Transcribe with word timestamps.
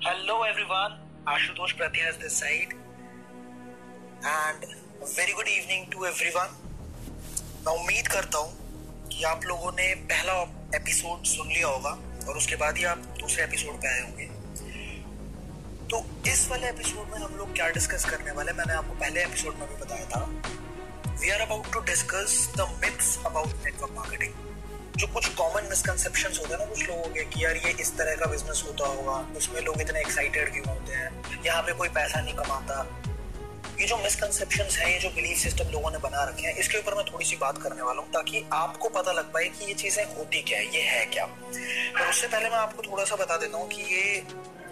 Hello 0.00 0.44
everyone, 0.44 0.92
Ashutosh 1.26 1.72
Pratyas 1.76 2.18
this 2.20 2.34
side, 2.34 2.72
and 4.24 4.64
very 5.16 5.32
good 5.38 5.48
evening 5.48 5.88
to 5.94 6.06
everyone. 6.10 6.52
मैं 7.64 7.72
उम्मीद 7.72 8.08
करता 8.08 8.38
हूँ 8.38 9.08
कि 9.08 9.24
आप 9.30 9.44
लोगों 9.44 9.72
ने 9.72 9.88
पहला 10.12 10.36
एपिसोड 10.76 11.24
सुन 11.32 11.48
लिया 11.48 11.68
होगा 11.68 11.90
और 12.28 12.36
उसके 12.36 12.56
बाद 12.56 12.76
ही 12.78 12.84
आप 12.92 12.98
दूसरे 13.20 13.44
एपिसोड 13.44 13.80
पे 13.82 13.88
आए 13.88 14.00
होंगे। 14.00 14.26
तो 15.90 16.04
इस 16.32 16.48
वाले 16.50 16.68
एपिसोड 16.68 17.10
में 17.12 17.18
हम 17.18 17.36
लोग 17.38 17.54
क्या 17.54 17.68
डिस्कस 17.78 18.04
करने 18.10 18.32
वाले 18.38 18.52
मैंने 18.60 18.74
आपको 18.74 18.94
पहले 19.00 19.24
एपिसोड 19.24 19.58
में 19.58 19.68
भी 19.68 19.80
बताया 19.84 20.06
था। 20.14 20.24
We 21.20 21.30
are 21.30 21.40
about 21.40 21.72
to 21.72 21.80
discuss 21.90 22.40
the 22.58 22.68
myths 22.84 23.16
about 23.26 23.64
network 23.64 23.92
marketing 23.96 24.46
जो 24.98 25.06
कुछ 25.06 25.28
कॉमन 25.28 25.66
मिसकनसेप्शन 25.70 26.32
होते 26.38 26.52
हैं 26.52 26.58
ना, 26.58 26.64
कुछ 26.64 26.88
लोगों 26.88 27.08
के 27.08 27.24
कि 27.24 27.44
यार 27.44 27.56
ये 27.56 27.70
इस 27.80 27.96
तरह 27.96 28.14
का 28.14 28.26
बिज़नेस 28.26 28.62
होता 28.66 28.86
होगा, 28.86 29.12
उसमें 29.36 29.60
लोग 29.60 29.80
इतने 29.80 30.00
एक्साइटेड 30.00 30.52
क्यों 30.52 30.64
होते 30.66 30.92
हैं? 30.92 31.42
यहाँ 31.46 31.62
पे 31.62 31.72
कोई 31.72 31.88
पैसा 31.88 32.20
नहीं 32.20 32.34
कमाता। 32.34 32.86
ये 33.80 33.86
जो 33.86 33.96
मिसकंसेप्शन 33.96 34.64
है, 34.76 34.92
ये 34.92 34.98
जो 34.98 35.08
बिलीफ 35.08 35.38
सिस्टम 35.38 35.70
लोगों 35.72 35.90
ने 35.90 35.98
बना 35.98 36.24
रखे 36.24 36.46
हैं, 36.46 36.54
इसके 36.56 36.78
ऊपर 36.78 36.94
मैं 36.94 37.04
थोड़ी 37.12 37.24
सी 37.24 37.36
बात 37.36 37.62
करने 37.62 37.82
वाला 37.82 38.02
हूँ 38.02 38.10
ताकि 38.12 38.44
आपको 38.52 38.88
पता 38.88 39.12
लग 39.12 39.32
पाए 39.32 39.44
कि 39.48 39.66
ये 39.66 39.74
चीज़ें 39.74 40.04
होती 40.16 40.42
क्या 40.42 40.58
है, 40.58 40.74
ये 40.74 40.82
है 40.82 41.04
क्या। 41.06 41.24
और 41.24 42.08
उससे 42.08 42.26
पहले 42.26 42.48
मैं 42.48 42.58
आपको 42.58 42.82
थोड़ा 42.82 43.04
सा 43.04 43.16
बता 43.16 43.36
देता 43.36 43.58
हूँ 43.58 43.68
कि 43.68 43.82
ये 43.94 44.22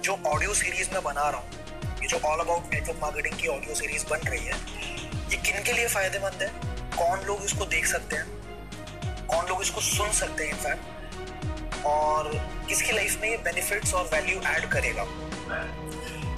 जो 0.02 0.18
ऑडियो 0.26 0.54
सीरीज़ 0.54 0.90
में 0.92 1.02
बना 1.02 1.28
रहा 1.30 1.40
हूँ, 1.40 2.00
ये 2.02 2.08
जो 2.08 2.18
ऑल 2.28 2.40
अबाउट 2.40 2.74
नेटवर्क 2.74 2.98
मार्केटिंग 3.02 3.38
की 3.40 3.48
ऑडियो 3.48 3.74
सीरीज़ 3.74 4.06
बन 4.06 4.28
रही 4.28 4.44
है, 4.44 4.58
ये 5.30 5.36
किन 5.36 5.62
के 5.62 5.72
लिए 5.72 5.88
फ़ायदेमंद 5.88 6.42
है? 6.42 6.48
कौन 6.98 7.24
लोग 7.26 7.44
इसको 7.44 7.64
देख 7.66 7.86
सकते 7.86 8.16
हैं? 8.16 8.26
कौन 9.36 9.46
लोग 9.48 9.62
इसको 9.62 9.80
सुन 9.82 10.12
सकते 10.16 10.44
हैं 10.44 10.50
इनफैक्ट 10.50 11.84
और 11.86 12.30
किसकी 12.68 12.92
लाइफ 12.92 13.18
में 13.22 13.28
ये 13.30 13.36
बेनिफिट्स 13.44 13.92
और 13.94 14.04
वैल्यू 14.12 14.40
ऐड 14.48 14.68
करेगा? 14.70 15.04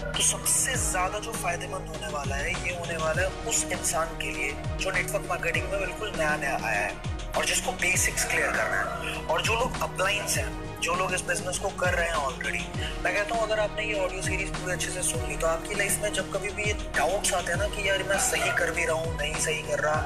तो 0.09 0.23
सबसे 0.23 0.75
ज़्यादा 0.81 1.19
जो 1.19 1.33
फ़ायदेमंद 1.33 1.89
होने 1.89 2.13
वाला 2.13 2.37
है, 2.37 2.51
ये 2.51 2.75
होने 2.77 2.97
वाला 2.97 3.23
है 3.23 3.29
उस 3.49 3.65
इंसान 3.73 4.17
के 4.19 4.31
लिए 4.31 4.51
जो 4.81 4.91
नेटवर्क 4.91 5.27
मार्केटिंग 5.29 5.69
में 5.73 5.81
बिल्कुल 5.81 6.13
नया 6.17 6.37
नया 6.37 6.59
आया 6.65 6.81
है 6.81 7.33
और 7.37 7.45
जिसको 7.47 7.73
बेसिक्स 7.83 8.25
क्लियर 8.25 8.51
करना 8.53 8.81
है। 8.81 9.27
और 9.27 9.43
जो 9.43 9.55
लोग 9.55 9.81
अप्लाइंस 9.83 10.37
हैं, 10.37 10.81
जो 10.81 10.95
लोग 10.95 11.15
इस 11.15 11.23
बिज़नेस 11.29 11.59
को 11.59 11.69
कर 11.81 11.95
रहे 11.95 12.09
हैं 12.09 12.17
ऑलरेडी 12.17 12.65
मैं 13.05 13.15
कहता 13.15 13.35
हूँ, 13.35 13.43
अगर 13.43 13.61
आपने 13.61 13.85
ये 13.85 13.99
ऑडियो 14.01 14.23
सीरीज़ 14.23 14.51
पूरी 14.53 14.73
अच्छे 14.73 14.91
से 14.91 15.03
सुन 15.11 15.29
ली 15.29 15.37
तो 15.37 15.47
आपकी 15.47 15.75
लाइफ 15.75 16.03
में 16.03 16.13
जब 16.13 16.33
कभी 16.33 16.51
भी 16.51 16.65
ये 16.65 16.73
डाउट्स 16.99 17.33
आते 17.35 17.53
हैं 17.53 17.59
ना 17.59 17.69
कि 17.77 17.89
यार 17.89 18.03
मैं 18.09 18.19
सही 18.29 18.51
कर 18.59 18.71
भी 18.75 18.85
रहा 18.87 18.97
हूँ, 18.97 19.17
नहीं 19.17 19.35
सही 19.47 19.63
कर 19.63 19.81
रहा 19.81 20.01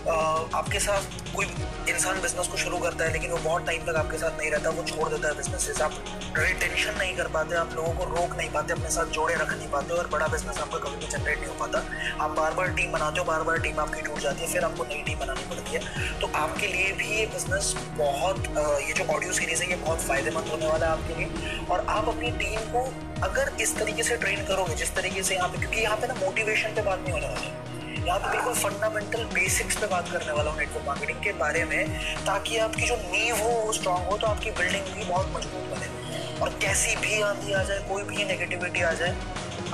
आपके 0.00 0.80
साथ 0.80 1.34
कोई 1.34 1.46
इंसान 1.88 2.20
बिज़नेस 2.22 2.48
को 2.48 2.56
शुरू 2.56 2.78
करता 2.78 3.04
है, 3.04 3.12
लेकिन 3.12 3.30
वो 3.30 3.36
बहुत 3.38 3.66
टाइम 3.66 3.82
तक 3.86 3.96
आपके 3.96 4.18
साथ 4.18 4.38
नहीं 4.38 4.50
रहता, 4.50 4.70
वो 4.70 4.82
छोड़ 4.84 5.08
देता 5.08 5.28
है 5.28 5.36
बिज़नेस 5.36 5.80
आप 5.82 5.92
रिटेंशन 6.38 6.94
नहीं 6.98 7.14
कर 7.16 7.28
पाते, 7.28 7.54
आप 7.56 7.72
लोगों 7.76 7.92
को 7.92 8.04
रोक 8.06 8.36
नहीं 8.36 8.50
पाते, 8.50 8.72
अपने 8.72 8.90
साथ 8.90 9.06
जोड़े 9.14 9.34
रख 9.34 9.52
नहीं 9.52 9.68
पाते, 9.68 9.94
और 9.94 10.08
बड़ा 10.08 10.26
बिज़नेस 10.26 10.58
आपका 10.58 10.78
कभी 10.78 10.96
भी 10.96 11.06
जनरेट 11.06 11.38
नहीं 11.38 11.48
हो 11.48 11.54
पाता। 11.60 11.82
आप 12.24 12.30
बार 12.30 12.54
बार 12.54 12.68
टीम 12.72 12.92
बनाते 12.92 13.20
हो 13.20 13.24
बार 13.24 13.42
बार 13.42 13.58
टीम 13.58 13.80
आपकी 13.80 14.02
टूट 14.02 14.18
जाती 14.18 14.42
है, 14.42 14.52
फिर 14.52 14.64
आपको 14.64 14.84
नई 14.84 15.02
टीम 15.02 15.18
बनानी 15.18 15.48
पड़ती 15.50 15.74
है। 15.74 16.18
तो 16.20 16.30
आपके 16.36 16.66
लिए 16.66 16.92
भी 16.92 17.08
ये 17.18 17.26
बिज़नेस 17.26 17.74
बहुत 17.98 18.48
ये 18.88 18.92
जो 18.92 19.04
ऑडियो 19.06 19.32
सीरीज़ 19.32 19.62
है, 19.62 19.70
ये 19.70 19.76
बहुत 19.76 20.00
फ़ायदेमंद 20.00 20.48
होने 20.48 20.66
वाला 20.66 20.86
है 20.86 20.92
आपके 20.92 21.14
लिए। 21.14 21.66
और 21.66 21.86
आप 21.88 22.08
अपनी 22.08 22.30
टीम 22.38 22.60
को 22.72 22.84
अगर 23.22 23.52
इस 23.60 23.76
तरीके 23.78 24.02
से 24.02 24.16
ट्रेन 24.16 24.46
करोगे, 24.46 24.74
जिस 24.74 24.94
तरीके 24.94 25.22
से 25.22 25.34
यहाँ 25.34 25.48
पे, 25.48 25.58
क्योंकि 25.58 25.80
यहाँ 25.80 25.96
पे 25.96 26.06
ना 26.06 26.14
मोटिवेशन 26.20 26.74
पे 26.74 26.82
बात 26.82 26.98
नहीं 26.98 27.12
होने 27.12 27.26
वाली। 27.26 27.59
यहाँ 28.06 28.18
पे 28.18 28.30
बिल्कुल 28.30 28.54
फंडामेंटल 28.54 29.24
बेसिक्स 29.34 29.76
पे 29.76 29.86
बात 29.86 30.08
करने 30.10 30.32
वाला 30.32 30.50
हूँ 30.50 30.58
नेटवर्क 30.58 30.86
मार्केटिंग 30.86 31.18
के 31.24 31.32
बारे 31.38 31.64
में, 31.64 31.98
ताकि 32.26 32.56
आपकी 32.58 32.86
जो 32.86 32.96
नींव 32.96 33.36
हो, 33.36 33.48
वो 33.48 33.72
स्ट्रांग 33.72 34.06
हो 34.06 34.16
तो 34.18 34.26
आपकी 34.26 34.50
बिल्डिंग 34.50 34.94
भी 34.94 35.04
बहुत 35.04 35.32
मज़बूत 35.36 35.68
बने। 35.72 36.38
और 36.40 36.48
कैसी 36.62 36.96
भी 36.96 37.20
आंधी 37.22 37.52
आ 37.52 37.62
जाए, 37.62 37.78
कोई 37.88 38.02
भी 38.02 38.24
नेगेटिविटी 38.24 38.82
आ 38.82 38.92
जाए, 38.92 39.16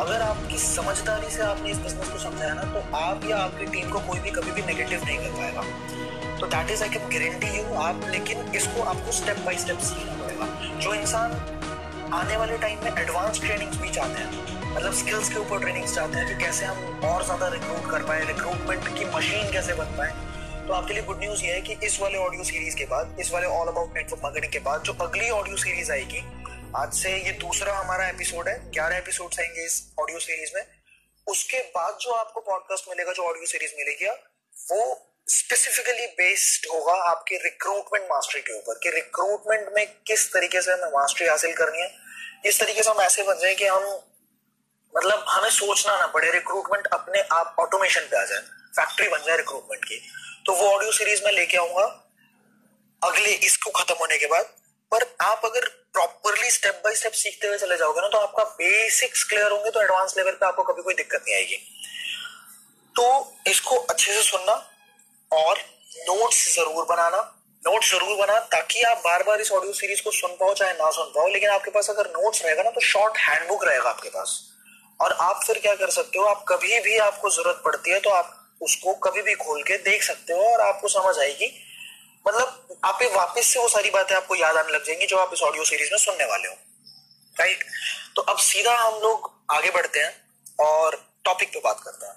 अगर 0.01 0.23
आपकी 0.23 0.59
समझदारी 0.59 1.31
से 1.31 1.43
आपने 1.43 1.71
इस 1.71 1.79
बिज़नेस 1.79 2.09
को 2.09 2.19
समझाया 2.19 2.55
ना 2.55 2.63
तो 2.73 2.97
आप 2.97 3.25
या 3.27 3.37
आपकी 3.39 3.67
टीम 3.67 3.91
को 3.91 4.01
कोई 4.09 4.19
भी 4.21 4.31
कभी 4.31 4.53
भी 4.53 4.63
नेगेटिव 4.63 5.05
नहीं 5.05 5.19
कर 5.19 5.31
पाएगा। 5.37 5.63
तो 6.41 6.47
that 6.47 6.71
is 6.71 6.83
I 6.83 6.89
can 6.89 7.09
guarantee 7.11 7.57
you 7.59 7.75
आप, 7.83 8.01
लेकिन 8.11 8.53
इसको 8.55 8.83
आपको 8.85 9.13
स्टेप 9.13 9.39
बाय 9.47 9.57
स्टेप 9.59 9.79
सीखना 9.91 10.23
पड़ेगा। 10.25 10.79
जो 10.81 10.95
इंसान 10.95 11.31
आने 12.15 12.37
वाले 12.37 12.59
टाइम 12.59 12.85
में 12.85 12.93
एडवांस 12.93 13.41
ट्रेनिंग 13.41 13.81
भी 13.83 13.91
चाहते 13.91 14.23
हैं 14.23 14.56
मतलब 14.77 14.95
स्किल्स 14.95 15.29
के 15.29 15.39
ऊपर 15.41 15.61
ट्रेनिंग 15.61 15.85
चाहते 15.95 16.19
हैं 16.19 16.27
कि 16.29 16.45
कैसे 16.45 16.65
हम 16.65 17.05
और 17.05 17.23
ज़्यादा 17.25 17.47
रिक्रूट 17.49 17.91
कर 17.91 18.03
पाए 18.07 18.25
रिक्रूटमेंट 18.25 18.89
की 18.99 19.05
मशीन 19.05 19.53
कैसे 19.53 19.75
बन 19.75 19.95
पाए। 19.97 20.11
तो 20.67 20.73
आपके 20.73 20.95
लिए 20.95 21.03
गुड 21.03 21.21
न्यूज़ 21.21 21.45
ये 21.45 21.53
है 21.53 21.61
कि 21.61 21.77
इस 21.87 21.99
वाले 22.01 22.19
ऑडियो 22.19 22.45
सीरीज़ 22.45 22.77
के 22.77 22.85
बाद, 22.85 23.17
इस 23.21 23.31
वाले 23.33 23.47
ऑल 23.49 23.69
अबाउट 23.69 23.95
नेटवर्क 23.95 24.23
मार्केटिंग 24.23 24.53
के 24.53 24.59
बाद 24.59 24.83
जो 24.83 24.93
अगली 25.01 25.31
ऑडियो 25.31 25.57
सीरीज़ 25.57 25.93
आएगी, 25.93 26.21
आज 26.77 26.93
से 26.95 27.17
ये 27.17 27.33
दूसरा 27.41 27.77
हमारा 27.77 28.09
एपिसोड 28.09 28.49
है, 28.49 28.57
ग्यारह 28.73 28.97
एपिसोड 28.97 29.41
आएँगे 29.41 29.65
इस 29.65 29.77
ऑडियो 30.01 30.19
सीरीज़ 30.19 30.53
में। 30.55 30.63
उसके 31.27 31.61
बाद 31.77 31.97
जो 32.01 32.11
आपको 32.15 32.41
पॉडकास्ट 32.41 32.89
मिलेगा, 32.89 33.13
जो 33.13 33.23
ऑडियो 33.23 33.47
सीरीज़ 33.47 33.73
मिलेगी, 33.79 34.07
वो 34.57 34.81
स्पेसिफिकली 35.29 36.07
बेस्ड 36.19 36.67
होगा 36.73 36.95
आपके 37.05 37.37
रिक्रूटमेंट 37.45 38.05
मास्टरी 38.11 38.41
के 38.41 38.59
ऊपर 38.59 38.79
कि 38.83 38.91
रिक्रूटमेंट 38.91 39.73
में 39.77 39.87
किस 40.07 40.29
तरीके 40.33 40.63
से 40.63 40.73
हमें 40.73 40.93
मास्टरी 40.97 41.29
हासिल 41.29 41.55
करनी 41.55 41.83
है 41.83 41.91
इस 42.45 42.61
तरीके 42.61 42.83
से 42.83 42.91
हम 42.91 43.01
ऐसे 43.01 43.23
बन 43.23 43.39
जाए 43.39 43.55
कि 43.55 43.65
हम 43.65 43.99
मतलब 44.97 45.25
हमें 45.29 45.51
सोचना 45.53 45.97
ना 45.99 46.07
पड़े 46.09 46.31
रिक्रूटमेंट 46.33 46.87
अपने 46.95 47.21
आप 47.33 47.57
ऑटोमेशन 47.61 48.07
पे 48.11 48.17
आ 48.17 48.25
जाए 48.25 48.41
फैक्ट्री 48.77 49.09
बन 49.09 49.23
जाए 49.27 49.37
रिक्रूटमेंट 49.37 49.85
की। 49.85 50.01
तो 50.47 50.53
वो 50.55 50.69
ऑडियो 50.69 50.93
सीरीज़ 50.93 51.25
में 51.25 51.33
लेके 51.33 51.57
आऊँगा, 51.59 51.85
अगले 53.03 53.31
इसको 53.31 53.71
खत्म 53.73 53.95
होने 54.01 54.19
के 54.19 54.27
बाद। 54.27 54.55
पर 54.93 55.05
आप 55.23 55.45
अगर 55.45 55.65
प्रॉपरली 55.95 56.51
स्टेप 56.51 56.81
बाय 56.85 56.95
स्टेप 56.95 57.13
सीखते 57.15 57.47
हुए 57.49 57.59
चले 57.59 57.77
जाओगे 57.77 58.01
ना 58.01 58.09
तो 58.09 58.19
आपका 58.19 58.45
बेसिक्स 58.57 59.25
क्लियर 59.25 59.51
होंगे 59.53 59.71
तो 59.71 59.83
एडवांस 59.83 60.15
लेवल 60.17 60.33
पे 60.33 60.47
आपको 60.47 60.63
कभी 60.65 60.83
कोई 60.83 60.95
दिक्कत 60.95 61.25
नहीं 61.27 61.37
आएगी। 61.37 61.57
तो 62.97 63.07
इसको 63.47 63.77
अच्छे 63.77 64.13
से 64.13 64.23
सुनना 64.23 64.53
और 65.31 65.59
नोट्स 66.01 66.45
ज़रूर 66.55 66.85
बनाना। 66.87 67.21
नोट्स 67.63 67.91
ज़रूर 67.91 68.17
बना 68.17 68.39
ताकि 68.51 68.83
आप 68.85 68.99
बार 69.05 69.23
बार 69.23 69.41
इस 69.41 69.53
ऑडियो 69.53 69.73
सीरीज़ 69.75 70.03
को 70.03 70.11
सुन 70.13 70.37
पाओ, 70.37 70.55
चाहे 70.55 70.73
ना 70.75 70.91
सुन 70.93 71.07
पाओ। 71.15 71.29
लेकिन 71.29 71.51
आपके 71.51 71.71
पास 71.71 71.91
अगर 71.91 72.11
नोट्स 72.11 72.45
रहेगा 72.45 72.63
ना 72.63 72.71
तो 72.71 72.81
शॉर्ट 72.87 73.19
हैंडबुक 73.19 73.65
रहेगा 73.65 73.91
आपके 73.91 74.09
पास। 74.09 74.41
और 75.01 75.13
आप 75.13 75.41
फिर 75.47 75.59
क्या 75.59 75.75
कर 75.75 75.91
सकते 75.91 76.19
हो, 76.19 76.25
आप 76.25 76.45
कभी 76.49 76.81
भी 76.81 76.97
आपको 77.01 77.31
ज़रूरत 77.31 77.61
पड़ती 77.65 77.91
है 77.91 78.01
तो 78.01 78.11
आप 78.13 78.33
उसको 78.63 78.95
कभी 79.05 79.23
भी 79.23 79.35
खोल 79.37 79.63
के 79.63 79.77
देख 79.85 80.03
सकते 80.03 80.33
हो 80.33 80.45
और 80.45 80.61
आपको 80.61 80.89
समझ 80.91 81.17
आएगी। 81.19 81.53
मतलब 82.27 82.79
आप 82.85 83.03
वापस 83.15 83.47
से 83.47 83.61
वो 83.61 83.69
सारी 83.69 83.91
बातें 83.91 84.15
आपको 84.17 84.35
याद 84.35 84.57
आने 84.57 84.73
लग 84.73 84.85
जाएँगी 84.85 85.07
जो 85.07 85.17
आप 85.19 85.31
इस 85.35 85.43
ऑडियो 85.43 85.65
सीरीज़ 85.65 85.91
में 85.93 85.99
सुनने 86.01 86.25
वाले 86.25 86.49
हो। 86.49 86.55
राइट 87.37 87.65
तो 88.17 88.23
अब 88.23 88.39
सीधा 88.41 88.77
हम 88.77 89.01
लोग 89.01 89.31
आगे 89.51 89.71
बढ़ते 89.71 90.01
हैं 90.01 90.15
और 90.61 90.97
टॉपिक 91.25 91.49
पे 91.49 91.61
बात 91.61 91.81
करते 91.81 92.07
हैं। 92.07 92.15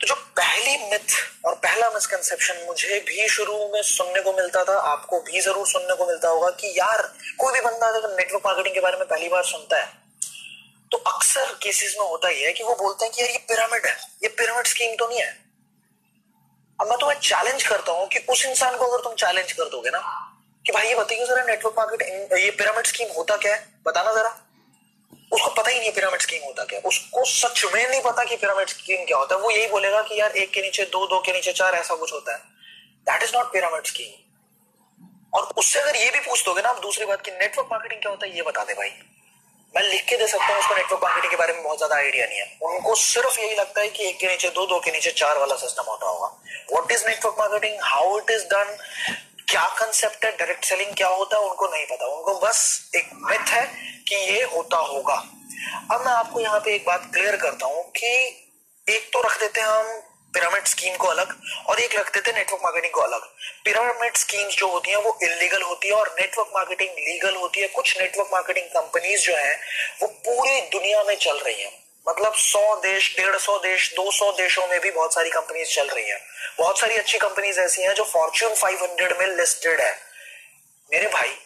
तो 0.00 0.06
जो 0.06 0.14
पहली 0.36 0.76
मिथ 0.90 1.14
और 1.46 1.54
पहला 1.56 1.88
मिसकंसेप्शन 1.90 2.64
मुझे 2.66 2.98
भी 3.00 3.28
शुरू 3.28 3.54
में 3.72 3.80
सुनने 3.84 4.20
को 4.22 4.32
मिलता 4.32 4.64
था, 4.64 4.78
आपको 4.80 5.20
भी 5.20 5.40
ज़रूर 5.40 5.66
सुनने 5.66 5.94
को 5.96 6.06
मिलता 6.06 6.28
होगा 6.28 6.50
कि 6.52 6.72
यार, 6.78 7.02
कोई 7.38 7.52
भी 7.54 7.60
बंदा 7.60 7.86
अगर 7.88 8.16
नेटवर्क 8.16 8.46
मार्केटिंग 8.46 8.74
के 8.74 8.80
बारे 8.80 8.98
में 8.98 9.06
पहली 9.08 9.28
बार 9.28 9.42
सुनता 9.44 9.80
है 9.80 9.97
तो 10.92 10.98
अक्सर 10.98 11.52
केसेस 11.62 11.96
में 11.98 12.06
होता 12.06 12.28
ही 12.28 12.42
है 12.42 12.52
कि 12.52 12.64
वो 12.64 12.74
बोलते 12.76 13.04
हैं 13.04 13.14
कि 13.14 13.22
यार 13.22 13.30
ये 13.30 13.38
पिरामिड 13.48 13.86
है, 13.86 13.96
ये 14.22 14.28
पिरामिड 14.30 14.66
स्कीम 14.66 14.94
तो 14.96 15.08
नहीं 15.08 15.20
है। 15.20 15.36
अब 16.78 16.88
मैं 16.88 16.98
तुम्हें 16.98 17.18
चैलेंज 17.20 17.62
करता 17.64 17.92
हूँ 17.92 18.06
कि 18.08 18.18
उस 18.30 18.44
इंसान 18.46 18.76
को 18.76 18.84
अगर 18.86 19.02
तुम 19.04 19.14
चैलेंज 19.16 19.52
कर 19.52 19.68
दोगे 19.70 19.90
ना, 19.90 20.00
कि 20.64 20.72
भाई 20.72 20.88
ये 20.88 20.94
बताइए 20.94 21.26
जरा 21.26 21.44
नेटवर्क 21.44 21.74
मार्केट 21.78 22.32
ये 22.34 22.50
पिरामिड 22.52 22.86
स्कीम 22.86 23.08
होता 23.16 23.36
क्या 23.36 23.54
है? 23.54 23.66
बताना 23.86 24.12
जरा। 24.12 24.36
उसको 25.32 25.50
पता 25.52 25.70
ही 25.70 25.78
नहीं 25.78 25.90
पिरामिड 25.92 26.20
स्कीम 26.20 26.44
होता 26.44 26.64
क्या 26.64 26.80
उसको 26.86 27.24
सच 27.26 27.64
में 27.74 27.88
नहीं 27.88 28.00
पता 28.02 28.24
कि 28.24 28.36
पिरामिड 28.36 28.68
स्कीम 28.68 29.04
क्या 29.06 29.18
होता 29.18 29.34
है। 29.34 29.40
वो 29.40 29.50
यही 29.50 29.66
बोलेगा 29.68 30.00
कि 30.02 30.20
यार 30.20 30.36
एक 30.36 30.50
के 30.52 30.62
नीचे 30.62 30.84
दो 30.86 31.06
दो 31.06 31.20
के 31.20 31.32
नीचे 31.32 31.52
चार, 31.52 31.74
ऐसा 31.74 31.94
कुछ 31.94 32.12
होता 32.12 32.32
है। 32.32 32.38
That 33.06 33.22
is 33.22 33.36
not 33.36 33.52
pyramid 33.52 33.86
scheme 33.86 34.12
और 35.32 35.52
उससे 35.56 35.80
अगर 35.80 35.96
ये 35.96 36.10
भी 36.10 36.20
पूछ 36.20 36.44
दोगे 36.44 36.62
ना 36.62 36.68
आप 36.68 36.80
दूसरी 36.82 37.04
बात 37.06 37.24
की 37.24 37.30
नेटवर्क 37.32 37.68
मार्केटिंग 37.70 38.00
क्या 38.00 38.10
होता 38.10 38.26
है, 38.26 38.36
ये 38.36 38.42
बता 38.42 38.64
दे 38.64 38.74
भाई। 38.74 38.90
मैं 39.74 39.82
लिख 39.82 40.04
के 40.08 40.16
दे 40.16 40.26
सकता 40.26 40.46
हूँ, 40.46 40.58
उसको 40.58 40.74
नेटवर्क 40.74 41.02
मार्केटिंग 41.04 41.30
के 41.30 41.36
बारे 41.36 41.52
में 41.52 41.62
बहुत 41.62 41.78
ज़्यादा 41.78 41.96
आइडिया 41.96 42.26
नहीं 42.26 42.38
है। 42.38 42.46
उनको 42.62 42.94
सिर्फ़ 42.94 43.38
यही 43.40 43.54
लगता 43.54 43.80
है 43.80 43.88
कि 43.88 44.08
एक 44.08 44.18
के 44.18 44.26
नीचे 44.26 44.48
दो 44.50 44.66
दो 44.66 44.78
के 44.80 44.90
नीचे 44.90 45.10
चार 45.10 45.38
वाला 45.38 45.56
सिस्टम 45.56 45.90
होता 45.90 46.06
होगा। 46.06 46.26
What 46.72 46.92
is 46.92 47.06
network 47.06 47.36
marketing 47.38 47.80
how 47.82 48.18
it 48.18 48.30
is 48.30 48.44
done 48.44 48.76
क्या 49.48 49.64
कंसेप्ट 49.78 50.24
है? 50.24 50.30
डायरेक्ट 50.30 50.64
सेलिंग 50.64 50.94
क्या 50.96 51.08
होता 51.08 51.36
है? 51.36 51.42
उनको 51.42 51.66
नहीं 51.66 51.84
पता। 51.86 52.06
उनको 52.06 52.34
बस 52.46 52.90
एक 52.96 53.10
मिथ 53.22 53.52
है 53.52 53.64
कि 54.08 54.14
ये 54.14 54.42
होता 54.56 54.76
होगा। 54.88 55.14
अब 55.92 56.04
मैं 56.06 56.12
आपको 56.12 56.40
यहाँ 56.40 56.60
पे 56.60 56.74
एक 56.74 56.84
बात 56.86 57.10
क्लियर 57.14 57.36
करता 57.36 57.66
हूँ 57.66 57.84
कि 57.92 58.12
एक 58.86 59.10
तो 59.12 59.20
रख 59.20 59.40
देते 59.40 59.60
हैं 59.60 59.68
हम 59.68 60.02
पिरामिड 60.38 60.66
स्कीम 60.66 60.96
को 60.96 61.06
अलग 61.06 61.40
और 61.66 61.80
एक 61.80 61.96
रखते 61.96 62.20
थे 62.20 62.32
नेटवर्क 62.32 62.62
मार्केटिंग 62.62 62.92
को 62.92 63.00
अलग। 63.00 63.20
पिरामिड 63.64 64.16
स्कीम्स 64.16 64.54
जो 64.54 64.68
होती 64.68 64.90
हैं, 64.90 64.96
वो 64.96 65.18
इलीगल 65.22 65.62
होती 65.62 65.88
है 65.88 65.94
और 65.94 66.16
नेटवर्क 66.20 66.48
मार्केटिंग 66.54 66.90
लीगल 66.90 67.36
होती 67.36 67.60
है। 67.60 67.68
कुछ 67.68 68.00
नेटवर्क 68.00 68.28
मार्केटिंग 68.32 68.66
कंपनीज़ 68.66 69.20
जो 69.20 69.36
हैं, 69.36 69.60
वो 70.02 70.08
पूरी 70.08 70.60
दुनिया 70.60 71.02
में 71.02 71.16
चल 71.16 71.38
रही 71.38 71.62
हैं। 71.62 71.84
मतलब 72.08 72.34
100 72.34 72.76
देश, 72.76 73.16
डेढ़ 73.16 73.36
सौ 73.36 73.58
देश 73.58 73.94
200 73.94 74.32
देशों 74.32 74.66
में 74.66 74.80
भी 74.80 74.90
बहुत 74.90 75.14
सारी 75.14 75.30
कंपनीज़ 75.30 75.68
चल 75.68 75.88
रही 75.88 76.08
हैं। 76.08 76.26
बहुत 76.58 76.80
सारी 76.80 76.96
अच्छी 76.96 77.18
कंपनीज़ 77.18 77.60
ऐसी 77.60 77.82
हैं 77.82 77.94
जो 77.94 78.04
फॉर्च्यून 78.04 78.54
500 78.54 79.18
में 79.18 79.26
लिस्टेड 79.26 79.80
है। 79.80 79.98
मेरे 80.92 81.06
भाई, 81.06 81.36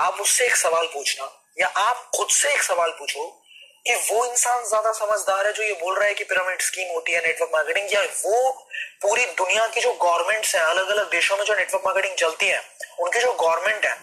आप 0.00 0.20
उससे 0.20 0.44
एक 0.44 0.56
सवाल 0.56 0.86
पूछना 0.86 1.52
या 1.60 1.66
आप 1.66 2.10
खुद 2.16 2.28
से 2.28 2.52
एक 2.52 2.62
सवाल 2.62 2.90
पूछो 2.90 3.45
कि 3.86 3.94
वो 3.94 4.26
इंसान 4.26 4.64
ज़्यादा 4.64 4.92
समझदार 4.92 5.46
है 5.46 5.52
जो 5.52 5.62
ये 5.62 5.72
बोल 5.72 5.98
रहा 5.98 6.08
है 6.08 6.14
कि 6.14 6.24
पिरामिड 6.24 6.60
स्कीम 6.60 6.88
होती 6.92 7.12
है 7.12 7.26
नेटवर्क 7.26 7.50
मार्केटिंग 7.54 7.94
या 7.94 8.02
वो 8.02 8.66
पूरी 9.02 9.24
दुनिया 9.24 9.66
की 9.66 9.80
जो 9.80 9.92
गवर्नमेंट्स 9.92 10.54
हैं 10.56 10.62
अलग 10.62 10.88
अलग 10.88 11.10
देशों 11.10 11.36
में 11.36 11.44
जो 11.44 11.54
नेटवर्क 11.54 11.82
मार्केटिंग 11.84 12.16
चलती 12.16 12.46
है, 12.46 12.62
उनकी 12.98 13.20
जो 13.20 13.32
गवर्नमेंट 13.32 13.86
है, 13.86 13.94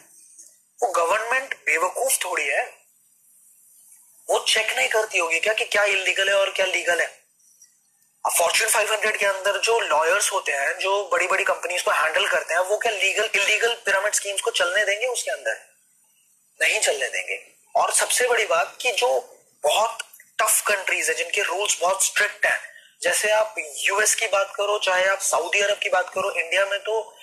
वो 0.84 0.88
गवर्नमेंट 0.92 1.54
बेवकूफ़ 1.56 2.18
थोड़ी 2.26 2.44
है। 2.44 2.64
वो 4.30 4.40
चेक 4.40 4.78
नहीं 4.78 4.90
करती 4.90 5.18
होगी 5.18 5.40
क्या 5.40 5.54
कि 5.54 5.66
क्या 5.66 5.84
इलीगल 5.84 6.30
है 6.30 6.36
और 6.36 6.50
क्या 6.50 6.66
लीगल 6.66 7.02
है। 7.02 7.24
फॉर्चून 8.38 8.70
500 8.70 9.18
के 9.18 9.26
अंदर 9.26 9.58
जो 9.58 9.80
लॉयर्स 9.80 10.32
होते 10.34 10.52
हैं, 10.52 10.80
जो 10.80 11.10
बड़ी 11.12 11.28
बड़ी 11.28 11.44
कंपनीज़ 11.44 11.84
को 11.84 11.92
हैंडल 11.92 12.28
करते 12.28 12.54
हैं, 12.54 12.62
वो 12.62 12.78
क्या 12.78 12.92
लीगल 12.92 13.30
इलीगल 13.36 13.74
पिरामिड 13.86 14.14
स्कीम्स 14.14 14.42
को 14.42 14.52
चलने 14.52 14.86
देंगे 14.86 15.08
उसके 15.08 15.32
अंदर? 15.32 15.58
नहीं 16.62 16.80
चलने 16.80 17.10
देंगे। 17.10 17.42
और 17.76 17.94
सबसे 17.94 18.28
बड़ी 18.28 18.46
बात 18.46 18.78
कि 18.82 18.92
जो 18.92 19.30
बहुत 19.64 19.98
टफ 20.40 20.62
कंट्रीज़ 20.68 21.12
है 21.12 21.18
जिनके 21.18 21.42
रूल्स 21.42 21.82
बहुत 21.82 22.04
स्ट्रिक्ट 22.04 22.46
हैं। 22.46 22.60
जैसे 23.02 23.30
आप 23.32 23.56
यूएस 23.58 24.16
की 24.16 24.28
बात 24.28 24.54
करो, 24.56 24.80
चाहे 24.80 25.06
आप 25.06 25.20
सऊदी 25.20 25.62
अरब 25.62 25.80
की 25.84 25.90
बात 25.90 26.10
करो 26.10 26.32
इंडिया 26.32 26.66
में 26.66 26.80
तो 26.80 27.16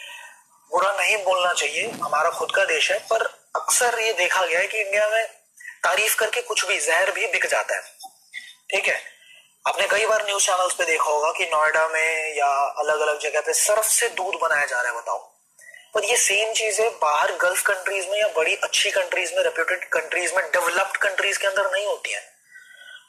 बुरा 0.71 0.93
नहीं 0.93 1.25
बोलना 1.25 1.53
चाहिए, 1.53 1.91
हमारा 1.91 2.31
खुद 2.31 2.53
का 2.53 2.65
देश 2.65 2.91
है, 2.91 2.99
पर 2.99 3.23
अक्सर 3.57 3.99
ये 3.99 4.13
देखा 4.13 4.47
गया 4.47 4.61
है 4.61 4.67
कि 4.67 4.79
इंडिया 4.79 5.09
में 5.09 5.27
तारीफ़ 5.85 6.17
करके 6.17 6.43
कुछ 6.43 6.67
भी, 6.67 6.81
जहर 6.81 7.11
भी 7.11 7.27
बिक 7.27 7.47
जाता 7.47 7.75
है। 7.75 7.83
ठीक 8.71 8.89
है? 8.89 9.03
आपने 9.67 9.89
कई 9.89 10.07
बार 10.07 10.27
न्यूज़ 10.27 10.47
चैनल्स 10.47 10.75
पे 10.75 10.85
देखा 10.85 11.05
होगा 11.05 11.33
कि 11.33 11.45
नोएडा 11.45 11.89
में 11.89 12.37
या 12.37 12.75
अलग 12.79 13.01
अलग 13.01 13.21
जगह 13.21 13.41
पे 13.41 13.53
सर्फ 13.53 13.85
से 13.85 14.09
दूध 14.09 14.35
बनाया 14.43 14.67
जा 14.67 14.81
रहा 14.81 14.93
है, 14.93 14.99
बताओ। 14.99 15.30
पर 15.95 16.05
ये 16.05 16.17
सेम 16.17 16.53
चीज़ें 16.53 16.91
बाहर 16.91 17.37
गल्फ 17.37 17.63
कंट्रीज़ 17.63 18.09
में 18.09 18.19
या 18.21 18.29
बड़ी 18.29 18.55
अच्छी 18.55 18.91
कंट्रीज़ 18.91 19.35
में 19.35 19.43
रेप्यूटेड 19.43 19.85
कंट्रीज़ 19.85 20.35
में 20.35 20.45
डेवलप्ड 20.45 20.97
कंट्रीज़ 20.97 21.39
के 21.39 21.47
अंदर 21.47 21.71
नहीं 21.73 21.87
होती 21.87 22.13
है। 22.13 22.21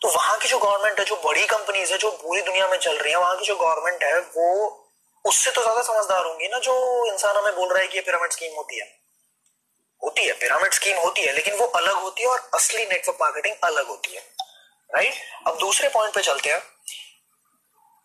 तो 0.02 0.08
वहाँ 0.08 0.38
की 0.38 0.48
जो 0.48 0.58
गवर्नमेंट 0.58 1.00
है, 1.00 1.06
जो 1.06 1.16
बड़ी 1.16 1.46
कंपनीज़ 1.46 1.92
है, 1.92 1.98
जो 1.98 2.12
पूरी 2.12 2.42
दुनिया 2.42 2.68
में 2.68 2.78
चल 2.78 2.98
रही 2.98 3.12
है, 3.12 3.20
वहाँ 3.20 3.38
की 3.38 3.46
जो 3.46 3.56
गवर्नमेंट 3.56 4.04
है, 4.04 4.20
वो 4.20 4.78
उससे 5.26 5.52
तो 5.52 5.62
ज़्यादा 5.62 5.82
समझदार 5.82 6.26
होंगी 6.26 6.48
ना 6.48 6.60
जो 6.60 7.06
इंसान 7.14 7.36
हमें 7.36 7.56
बोल 7.56 7.74
रहा 7.74 7.82
है 7.82 7.88
कि 7.88 7.98
ये 7.98 8.02
पिरामिड 8.02 8.32
स्कीम 8.32 8.56
होती 8.56 8.80
है। 8.80 9.02
होती 10.04 10.26
है 10.26 10.34
पिरामिड 10.34 10.74
स्कीम 10.74 10.98
होती 10.98 11.22
है, 11.22 11.34
लेकिन 11.34 11.56
वो 11.56 11.66
अलग 11.66 11.94
होती 11.94 12.24
है 12.24 12.30
और 12.30 12.50
असली 12.54 12.86
नेटवर्क 12.86 13.18
मार्केटिंग 13.22 13.56
अलग 13.64 13.88
होती 13.88 14.16
है। 14.16 14.22
राइट 14.96 15.14
अब 15.48 15.58
दूसरे 15.58 15.90
पॉइंट 15.90 16.14
पे 16.14 16.22
चलते 16.22 16.50
हैं। 16.50 16.62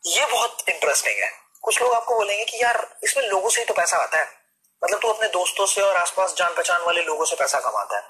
ये 0.06 0.26
बहुत 0.26 0.68
इंटरेस्टिंग 0.68 1.22
है। 1.22 1.30
कुछ 1.62 1.82
लोग 1.82 1.92
आपको 1.92 2.16
बोलेंगे 2.16 2.44
कि 2.44 2.62
यार, 2.62 2.98
इसमें 3.04 3.28
लोगों 3.28 3.50
से 3.50 3.60
ही 3.60 3.66
तो 3.66 3.74
पैसा 3.74 3.96
आता 3.96 4.18
है। 4.18 4.45
मतलब 4.84 5.00
तू 5.00 5.08
अपने 5.08 5.28
दोस्तों 5.28 5.66
से 5.66 5.82
और 5.82 5.96
आसपास 5.96 6.34
जान 6.34 6.54
पहचान 6.54 6.82
वाले 6.82 7.02
लोगों 7.02 7.24
से 7.24 7.36
पैसा 7.36 7.60
कमाता 7.60 7.96
है। 7.96 8.04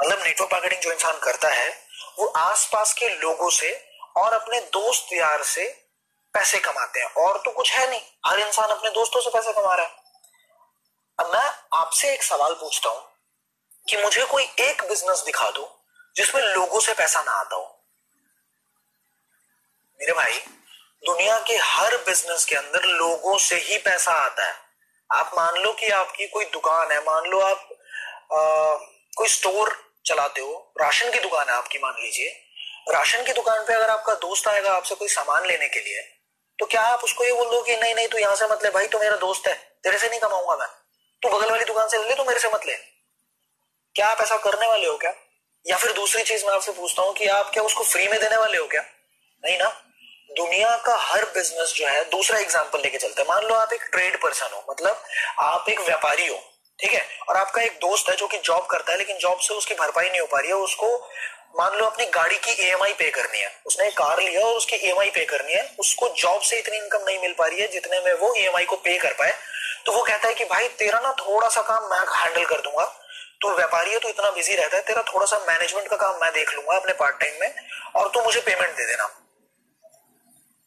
मतलब 0.00 0.22
नेटवर्क 0.22 0.52
मार्केटिंग 0.52 0.80
जो 0.82 0.92
इंसान 0.92 1.18
करता 1.18 1.48
है, 1.48 1.86
वो 2.18 2.26
आसपास 2.26 2.94
के 2.94 3.08
लोगों 3.08 3.50
से 3.50 3.88
और 4.16 4.32
अपने 4.32 4.60
दोस्त 4.60 5.12
यार 5.12 5.42
से 5.42 5.86
पैसे 6.34 6.58
कमाते 6.58 7.00
हैं। 7.00 7.14
और 7.14 7.38
तो 7.38 7.50
कुछ 7.50 7.72
है 7.72 7.90
नहीं। 7.90 8.00
हर 8.26 8.40
इंसान 8.40 8.68
अपने 8.68 8.90
दोस्तों 8.90 9.20
से 9.20 9.30
पैसे 9.30 9.52
कमा 9.52 9.74
रहा 9.74 9.86
है। 9.86 9.96
अब 11.18 11.32
मैं 11.34 11.78
आपसे 11.78 12.14
एक 12.14 12.22
सवाल 12.22 12.54
पूछता 12.54 12.88
हूँ 12.88 13.12
कि 13.88 13.96
मुझे 13.96 14.24
कोई 14.24 14.42
एक 14.42 14.84
बिज़नेस 14.84 15.18
दिखा 15.18 15.50
दो 15.50 15.84
जिसमें 16.16 16.42
लोगों 16.42 16.80
से 16.80 16.94
पैसा 16.94 17.22
ना 17.22 17.32
आता 17.32 17.56
हो। 17.56 17.84
मेरे 20.00 20.12
भाई, 20.12 20.38
दुनिया 21.06 21.38
के 21.38 21.56
हर 21.56 21.96
बिज़नेस 21.96 22.44
के 22.44 22.54
अंदर 22.56 22.84
लोगों 22.84 23.38
से 23.38 23.56
ही 23.56 23.78
पैसा 23.78 24.12
आता 24.12 24.46
है। 24.46 24.69
आप 25.12 25.30
मान 25.36 25.56
लो 25.56 25.72
कि 25.72 25.88
आपकी 25.88 26.26
कोई 26.26 26.44
दुकान 26.44 26.90
है 26.92 26.98
मान 27.00 27.24
लो 27.24 27.40
आप 27.40 27.68
आ, 28.32 28.40
कोई 29.16 29.28
स्टोर 29.28 29.76
चलाते 30.06 30.40
हो 30.40 30.72
राशन 30.80 31.10
की 31.10 31.18
दुकान 31.18 31.48
है 31.48 31.54
आपकी 31.54 31.78
मान 31.78 31.94
लीजिए। 32.02 32.28
राशन 32.90 33.24
की 33.24 33.32
दुकान 33.32 33.64
पे 33.66 33.74
अगर 33.74 33.90
आपका 33.90 34.14
दोस्त 34.14 34.48
आएगा 34.48 34.72
आपसे 34.72 34.94
कोई 34.94 35.08
सामान 35.08 35.46
लेने 35.46 35.68
के 35.68 35.80
लिए 35.80 36.02
तो 36.58 36.66
क्या 36.66 36.82
आप 36.82 37.04
उसको 37.04 37.24
ये 37.24 37.32
बोल 37.32 37.50
दो 37.50 37.62
कि 37.62 37.76
नहीं 37.76 37.94
नहीं 37.94 38.08
तू 38.08 38.18
यहाँ 38.18 38.36
से 38.36 38.46
मत 38.46 38.62
ले 38.64 38.70
भाई 38.70 38.86
तू 38.86 38.98
मेरा 38.98 39.16
दोस्त 39.16 39.46
है 39.46 39.54
तेरे 39.84 39.98
से 39.98 40.08
नहीं 40.08 40.20
कमाऊँगा 40.20 40.56
मैं। 40.56 40.68
तू 41.22 41.28
बगल 41.28 41.50
वाली 41.50 41.64
दुकान 41.64 41.88
से 41.88 41.98
ले 41.98 42.14
तू 42.14 42.24
मेरे 42.24 42.40
से 42.40 42.48
मत 42.48 42.66
ले। 42.66 42.74
क्या 43.94 44.08
आप 44.08 44.20
ऐसा 44.20 44.36
करने 44.36 44.66
वाले 44.66 44.86
हो 44.86 44.96
क्या? 44.96 45.14
या 45.66 45.76
फिर 45.76 45.92
दूसरी 45.92 46.22
चीज़ 46.22 46.46
मैं 46.46 46.52
आपसे 46.52 46.72
पूछता 46.72 47.02
हूँ 47.02 47.14
कि 47.14 47.26
आप 47.26 47.50
क्या 47.50 47.62
उसको 47.62 47.84
फ्री 47.84 48.08
में 48.08 48.20
देने 48.20 48.36
वाले 48.36 48.58
हो 48.58 48.66
क्या? 48.66 48.82
नहीं 49.44 49.58
ना? 49.58 49.68
दुनिया 50.30 50.76
का 50.76 50.96
हर 50.96 51.24
बिज़नेस 51.24 51.72
जो 51.76 51.86
है, 51.86 52.04
दूसरा 52.04 52.38
एग्ज़ाम्पल 52.38 52.78
लेके 52.78 52.98
चलते 52.98 53.22
हैं। 53.22 53.28
मान 53.28 53.42
लो 53.42 53.54
आप 53.54 53.72
एक 53.72 53.82
ट्रेड 53.82 54.20
पर्सन 54.22 54.46
हो 54.54 54.64
मतलब 54.70 55.02
आप 55.38 55.68
एक 55.68 55.80
व्यापारी 55.80 56.26
हो, 56.26 56.38
ठीक 56.78 56.92
है? 56.92 57.08
और 57.28 57.36
आपका 57.36 57.62
एक 57.62 57.72
दोस्त 57.72 58.08
है 58.08 58.16
जो 58.16 58.26
कि 58.26 58.38
जॉब 58.38 58.66
करता 58.66 58.92
है, 58.92 58.98
लेकिन 58.98 59.18
जॉब 59.18 59.38
से 59.38 59.54
उसकी 59.54 59.74
भरपाई 59.74 60.08
नहीं 60.10 60.20
हो 60.20 60.26
पा 60.26 60.38
रही 60.38 60.48
है, 60.48 60.56
उसको 60.56 61.10
मान 61.58 61.76
लो 61.78 61.86
अपनी 61.86 62.06
गाड़ी 62.06 62.36
की 62.36 62.50
ई 62.50 62.92
पे 62.92 63.10
करनी 63.10 63.38
है। 63.38 63.50
उसने 63.66 63.90
कार 63.90 64.20
लिया 64.20 64.40
और 64.40 64.54
उसकी 64.54 64.76
ईएमआई 64.76 65.10
पे 65.10 65.24
करनी 65.24 65.52
है, 65.52 65.74
उसको 65.78 66.08
जॉब 66.08 66.40
से 66.40 66.58
इतनी 66.58 66.76
इनकम 66.76 66.98
नहीं 66.98 67.18
मिल 67.18 67.34
पा 67.38 67.46
रही 67.46 67.60
है 67.60 67.68
जितने 67.68 68.00
में 68.00 68.12
वो 68.12 68.34
ईएमआई 68.34 68.64
को 68.64 68.76
पे 68.76 68.98
कर 68.98 69.12
पाए। 69.12 69.34
तो 69.86 69.92
वो 69.92 70.02
कहता 70.02 70.28
है 70.28 70.34
कि, 70.34 70.44
भाई, 70.44 70.68
तेरा 70.68 71.00
ना 71.00 71.12
थोड़ा 71.12 71.48
सा 71.48 71.62
काम 71.62 71.90
मैं 71.90 71.98
हैंडल 71.98 72.44
कर 72.44 72.60
दूँगा। 72.60 72.84
तू 73.40 73.50
व्यापारी 73.50 73.90
है 73.90 73.98
तो 73.98 74.08
इतना 74.08 74.30
बिज़ी 74.30 74.54
रहता 74.54 74.76
है, 74.76 74.82
तेरा 74.82 75.02
थोड़ा 75.02 75.26
सा 75.26 75.38
मैनेजमेंट 75.48 75.88
का 75.88 75.96
काम 75.96 76.20
मैं 76.20 76.32
देख 76.32 76.54
लूँगा 76.54 76.76
अपने 76.76 76.92
पार्ट 76.92 77.20
टाइम 77.20 77.40
में, 77.40 77.54
और 77.96 78.08
तू 78.08 78.22
मुझे 78.22 78.40
पेमेंट 78.40 78.76
दे 78.76 78.86
देना। 78.86 79.19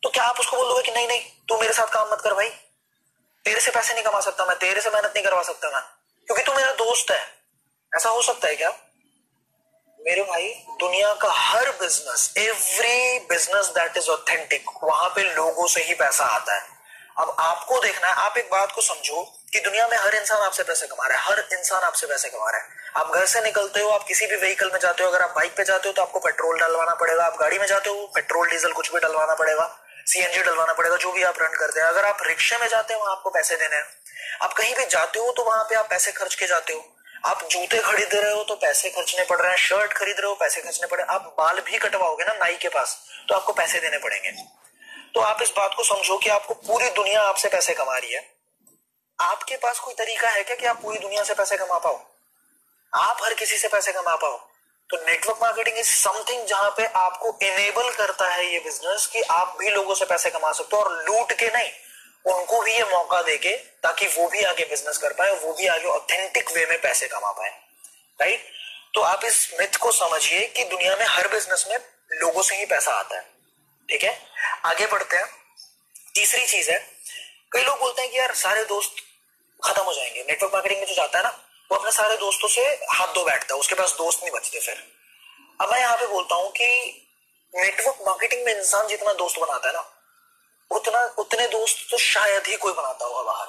तो 0.03 0.09
क्या 0.09 0.23
आप 0.23 0.39
उसको 0.39 0.57
बोलोगे 0.57 0.81
कि 0.81 0.91
नहीं 0.91 1.07
नहीं, 1.07 1.21
तू 1.49 1.59
मेरे 1.59 1.73
साथ 1.73 1.87
काम 1.87 2.11
मत 2.11 2.21
कर 2.21 2.33
भाई। 2.33 2.49
तेरे 3.45 3.61
से 3.61 3.71
पैसे 3.71 3.93
नहीं 3.93 4.03
कमा 4.03 4.19
सकता 4.19 4.45
मैं, 4.45 4.57
तेरे 4.57 4.81
से 4.81 4.89
मेहनत 4.89 5.13
नहीं 5.15 5.23
करवा 5.25 5.43
सकता 5.43 5.69
मैं, 5.69 5.81
क्योंकि 6.27 6.43
तू 6.43 6.53
मेरा 6.53 6.71
दोस्त 6.73 7.11
है। 7.11 7.21
ऐसा 7.91 8.09
हो 8.09 8.21
सकता 8.21 8.47
है 8.47 8.55
क्या? 8.55 8.69
मेरे 9.99 10.23
भाई, 10.23 10.47
दुनिया 10.79 11.13
का 11.13 11.31
हर 11.31 11.69
business 11.71 12.33
every 12.37 13.19
business 13.29 13.67
that 13.69 13.97
is 13.97 14.09
authentic 14.09 14.69
वहाँ 14.83 15.09
पे 15.09 15.23
लोगों 15.33 15.67
से 15.67 15.83
ही 15.83 15.93
पैसा 15.93 16.25
आता 16.25 16.55
है। 16.55 16.71
अब 17.19 17.35
आपको 17.39 17.79
देखना 17.81 18.07
है, 18.07 18.13
आप 18.15 18.37
एक 18.37 18.49
बात 18.51 18.71
को 18.71 18.81
समझो 18.81 19.21
कि 19.53 19.59
दुनिया 19.59 19.87
में 19.87 19.97
हर 19.97 20.15
इंसान 20.15 20.41
आपसे 20.41 20.63
पैसे 20.63 20.87
कमा 20.87 21.07
रहा 21.07 21.17
है, 21.17 21.25
हर 21.25 21.39
इंसान 21.53 21.83
आपसे 21.83 22.07
पैसे 22.07 22.29
कमा 22.29 22.49
रहा 22.49 22.61
है। 22.61 22.81
आप 22.97 23.11
घर 23.11 23.25
से 23.25 23.41
निकलते 23.41 23.79
हो, 23.79 23.89
आप 23.89 24.03
किसी 24.03 24.27
भी 24.27 24.35
व्हीकल 24.35 24.71
में 24.71 24.79
जाते 24.79 25.03
हो, 25.03 25.09
अगर 25.09 25.21
आप 25.21 25.33
बाइक 25.35 25.55
पे 25.57 25.63
जाते 25.63 25.89
हो 25.89 25.93
तो 25.93 26.01
आपको 26.01 26.19
पेट्रोल 26.19 26.59
डलवाना 26.59 26.93
पड़ेगा, 26.95 27.25
आप 27.25 27.37
गाड़ी 27.39 27.59
में 27.59 27.67
जाते 27.67 27.89
हो 27.89 28.11
पेट्रोल 28.15 28.49
डीजल 28.49 28.71
कुछ 28.71 28.91
भी 28.93 28.99
डलवाना 28.99 29.33
पड़ेगा। 29.33 29.65
सीएनजी 30.07 30.41
डलवाना 30.43 30.73
पड़ेगा, 30.73 30.95
जो 30.95 31.11
भी 31.11 31.23
आप 31.23 31.41
रन 31.41 31.55
करते 31.57 31.79
हैं। 31.79 31.87
अगर 31.87 32.05
आप 32.05 32.17
रिक्शे 32.23 32.57
में 32.57 32.67
जाते 32.67 32.93
हो, 32.93 32.99
वहाँ 32.99 33.11
आपको 33.11 33.29
पैसे 33.29 33.55
देने 33.55 33.75
हैं। 33.75 33.85
आप 34.41 34.53
कहीं 34.53 34.73
भी 34.75 34.85
जाते 34.85 35.19
हो 35.19 35.31
तो 35.31 35.43
वहाँ 35.43 35.63
पे 35.63 35.75
आप 35.75 35.89
पैसे 35.89 36.11
खर्च 36.11 36.35
के 36.35 36.47
जाते 36.47 36.73
हो। 36.73 36.89
आप 37.25 37.43
जूते 37.43 37.79
खरीद 37.79 38.13
रहे 38.13 38.31
हो 38.31 38.43
तो 38.43 38.55
पैसे 38.55 38.89
खर्चने 38.89 39.23
पड़ 39.25 39.39
रहे 39.41 39.51
हैं। 39.51 39.57
शर्ट 39.57 39.93
खरीद 39.93 40.19
रहे 40.19 40.27
हो, 40.27 40.35
पैसे 40.35 40.61
खर्चने 40.61 40.87
पड़े 40.87 41.03
आप 41.03 41.33
बाल 41.37 41.59
भी 41.59 41.77
कटवाओगे 41.77 42.23
ना 42.23 42.33
नाई 42.33 42.55
के 42.55 42.69
पास 42.69 42.97
तो 43.29 43.35
आपको 43.35 43.53
पैसे 43.53 43.79
देने 43.79 43.97
पड़ेंगे। 43.97 44.31
तो 45.15 45.21
आप 45.21 45.41
इस 45.41 45.51
बात 45.57 45.73
को 45.77 45.83
समझो 45.83 46.17
कि 46.17 46.29
आपको 46.29 46.53
पूरी 46.53 46.89
दुनिया 46.91 47.21
आपसे 47.21 47.49
पैसे 47.49 47.73
कमा 47.73 47.97
रही 47.97 48.13
है। 48.13 48.21
आपके 49.19 49.57
पास 49.57 49.79
कोई 49.79 49.93
तरीका 49.93 50.29
है 50.29 50.43
क्या 50.43 50.55
कि 50.55 50.65
आप 50.65 50.81
पूरी 50.81 50.97
दुनिया 50.99 51.23
से 51.23 51.33
पैसे 51.33 51.57
कमा 51.57 51.77
पाओ? 51.77 51.99
आप 52.93 53.23
हर 53.23 53.33
किसी 53.33 53.57
से 53.57 53.67
पैसे 53.67 53.91
कमा 53.91 54.15
पाओ। 54.15 54.39
तो 54.89 54.97
नेटवर्क 55.07 55.37
मार्केटिंग 55.41 55.77
इज़ 55.77 55.87
समथिंग 55.87 56.45
जहाँ 56.45 56.69
पे 56.77 56.85
आपको 56.85 57.37
इनेबल 57.43 57.89
करता 57.91 58.27
है 58.27 58.45
ये 58.53 58.59
बिज़नेस 58.59 59.05
कि 59.05 59.21
आप 59.21 59.55
भी 59.59 59.69
लोगों 59.69 59.95
से 59.95 60.05
पैसे 60.05 60.29
कमा 60.29 60.51
सकते 60.51 60.75
हो 60.75 60.81
और 60.81 61.03
लूट 61.05 61.31
के 61.33 61.47
नहीं, 61.47 61.71
उनको 62.25 62.61
भी 62.61 62.73
ये 62.73 62.83
मौका 62.83 63.21
देके 63.21 63.55
ताकि 63.83 64.07
वो 64.07 64.27
भी 64.29 64.43
आगे 64.43 64.65
बिज़नेस 64.65 64.97
कर 64.97 65.13
पाए 65.13 65.35
वो 65.35 65.53
भी 65.53 65.67
आगे 65.67 65.87
ऑथेंटिक 65.87 66.51
वे 66.51 66.65
में 66.65 66.79
पैसे 66.81 67.07
कमा 67.07 67.31
पाए। 67.31 67.49
राइट 68.19 68.51
तो 68.93 69.01
आप 69.01 69.25
इस 69.25 69.49
मिथ 69.59 69.77
को 69.77 69.91
समझिए 69.91 70.47
कि 70.47 70.63
दुनिया 70.63 70.95
में 70.95 71.05
हर 71.05 71.27
बिज़नेस 71.27 71.65
में 71.69 71.77
लोगों 72.11 72.41
से 72.41 72.55
ही 72.55 72.65
पैसा 72.65 72.91
आता 72.91 73.15
है। 73.15 73.25
ठीक 73.89 74.03
है? 74.03 74.19
आगे 74.65 74.87
बढ़ते 74.87 75.17
हैं। 75.17 75.25
तीसरी 76.15 76.45
चीज़ 76.45 76.71
है। 76.71 76.77
कई 77.51 77.63
लोग 77.63 77.79
बोलते 77.79 78.01
हैं 78.01 78.11
कि 78.11 78.17
यार 78.17 78.33
सारे 78.33 78.63
दोस्त 78.65 78.95
खत्म 79.63 79.83
हो 79.83 79.93
जाएँगे। 79.93 80.25
नेटवर्क 80.29 80.53
मार्केटिंग 80.53 80.79
में 80.79 80.87
जो 80.87 80.93
जाता 80.93 81.17
है 81.17 81.23
ना 81.23 81.39
वो 81.73 81.77
अपने 81.77 81.91
सारे 81.91 82.15
दोस्तों 82.17 82.47
से 82.49 82.61
हाथ 82.91 83.13
धो 83.13 83.23
बैठता 83.25 83.53
है 83.53 83.59
उसके 83.59 83.75
पास 83.75 83.93
दोस्त 83.97 84.19
नहीं 84.23 84.31
बचते 84.31 84.59
फिर। 84.59 84.81
अब 85.59 85.71
मैं 85.71 85.79
यहाँ 85.79 85.95
पे 85.97 86.07
बोलता 86.07 86.35
हूँ 86.35 86.51
कि 86.51 86.67
नेटवर्क 87.53 88.03
मार्केटिंग 88.07 88.43
में 88.45 88.53
इंसान 88.55 88.87
जितना 88.87 89.13
दोस्त 89.13 89.39
बनाता 89.39 89.67
है 89.67 89.73
ना, 89.73 89.83
उतना, 90.71 91.01
उतने 91.19 91.47
दोस्त 91.47 91.85
तो 91.91 91.97
शायद 91.99 92.47
ही 92.47 92.55
कोई 92.57 92.73
बनाता 92.73 93.05
होगा 93.05 93.21
बाहर। 93.23 93.47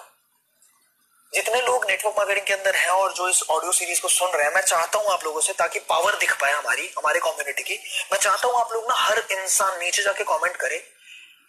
जितने 1.32 1.60
लोग 1.60 1.84
नेटवर्क 1.86 2.16
मार्केटिंग 2.18 2.46
के 2.46 2.54
अंदर 2.54 2.76
हैं 2.76 2.90
और 2.92 3.12
जो 3.12 3.28
इस 3.28 3.42
ऑडियो 3.50 3.72
सीरीज़ 3.72 4.00
को 4.00 4.08
सुन 4.08 4.30
रहे 4.30 4.46
हैं, 4.46 4.54
मैं 4.54 4.62
चाहता 4.62 4.98
हूँ 4.98 5.12
आप 5.12 5.24
लोगों 5.24 5.40
से 5.40 5.52
ताकि 5.52 5.78
पावर 5.90 6.16
दिख 6.16 6.34
पाए 6.40 6.52
हमारी, 6.52 6.90
हमारे 6.98 7.20
कम्युनिटी 7.20 7.62
की। 7.62 7.78
मैं 8.12 8.18
चाहता 8.18 8.48
हूँ 8.48 8.60
आप 8.60 8.72
लोग 8.72 8.88
ना 8.88 8.94
हर 8.96 9.24
इंसान 9.32 9.78
नीचे 9.78 10.02
जाके 10.02 10.24
कमेंट 10.24 10.56
करे 10.56 10.78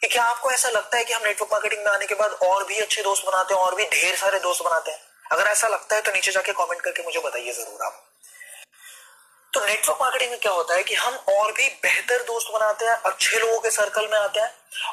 कि 0.02 0.08
क्या 0.08 0.24
आपको 0.26 0.52
ऐसा 0.52 0.70
लगता 0.70 0.98
है 0.98 1.04
कि 1.04 1.14
हम 1.14 1.26
नेटवर्क 1.26 1.52
मार्केटिंग 1.52 1.86
में 1.86 1.92
आने 1.92 2.06
के 2.06 2.16
बाद 2.16 2.40
और 2.44 2.64
भी 2.64 2.80
अच्छे 2.80 3.04
दोस्त 3.04 3.26
बनाते 3.26 3.54
हैं, 3.54 3.62
और 3.62 3.76
भी 3.76 3.86
ढेर 3.92 4.16
सारे 4.16 4.40
दोस्त 4.40 4.64
बनाते 4.64 4.92
हैं? 4.92 5.00
अगर 5.26 5.48
ऐसा 5.48 5.68
लगता 5.68 5.96
है 5.96 6.02
तो 6.02 6.12
नीचे 6.12 6.32
जाके 6.32 6.52
कमेंट 6.54 6.82
करके 6.82 7.04
मुझे 7.04 7.20
बताइए 7.20 7.52
ज़रूर 7.54 7.86
आप। 7.86 8.04
तो 9.54 9.66
नेटवर्क 9.66 9.98
मार्केटिंग 10.02 10.32
में 10.32 10.40
क्या 10.40 10.52
होता 10.52 10.76
है 10.76 10.84
कि 10.84 10.96
हम 10.96 11.16
और 11.32 11.52
भी 11.52 11.68
बेहतर 11.84 12.24
दोस्त 12.24 12.52
बनाते 12.54 12.86
हैं 12.86 12.96
अच्छे 13.06 13.40
लोगों 13.40 13.60
के 13.60 13.72
सर्कल 13.72 14.08
में 14.12 14.18
आते 14.20 14.40
हैं 14.40 14.52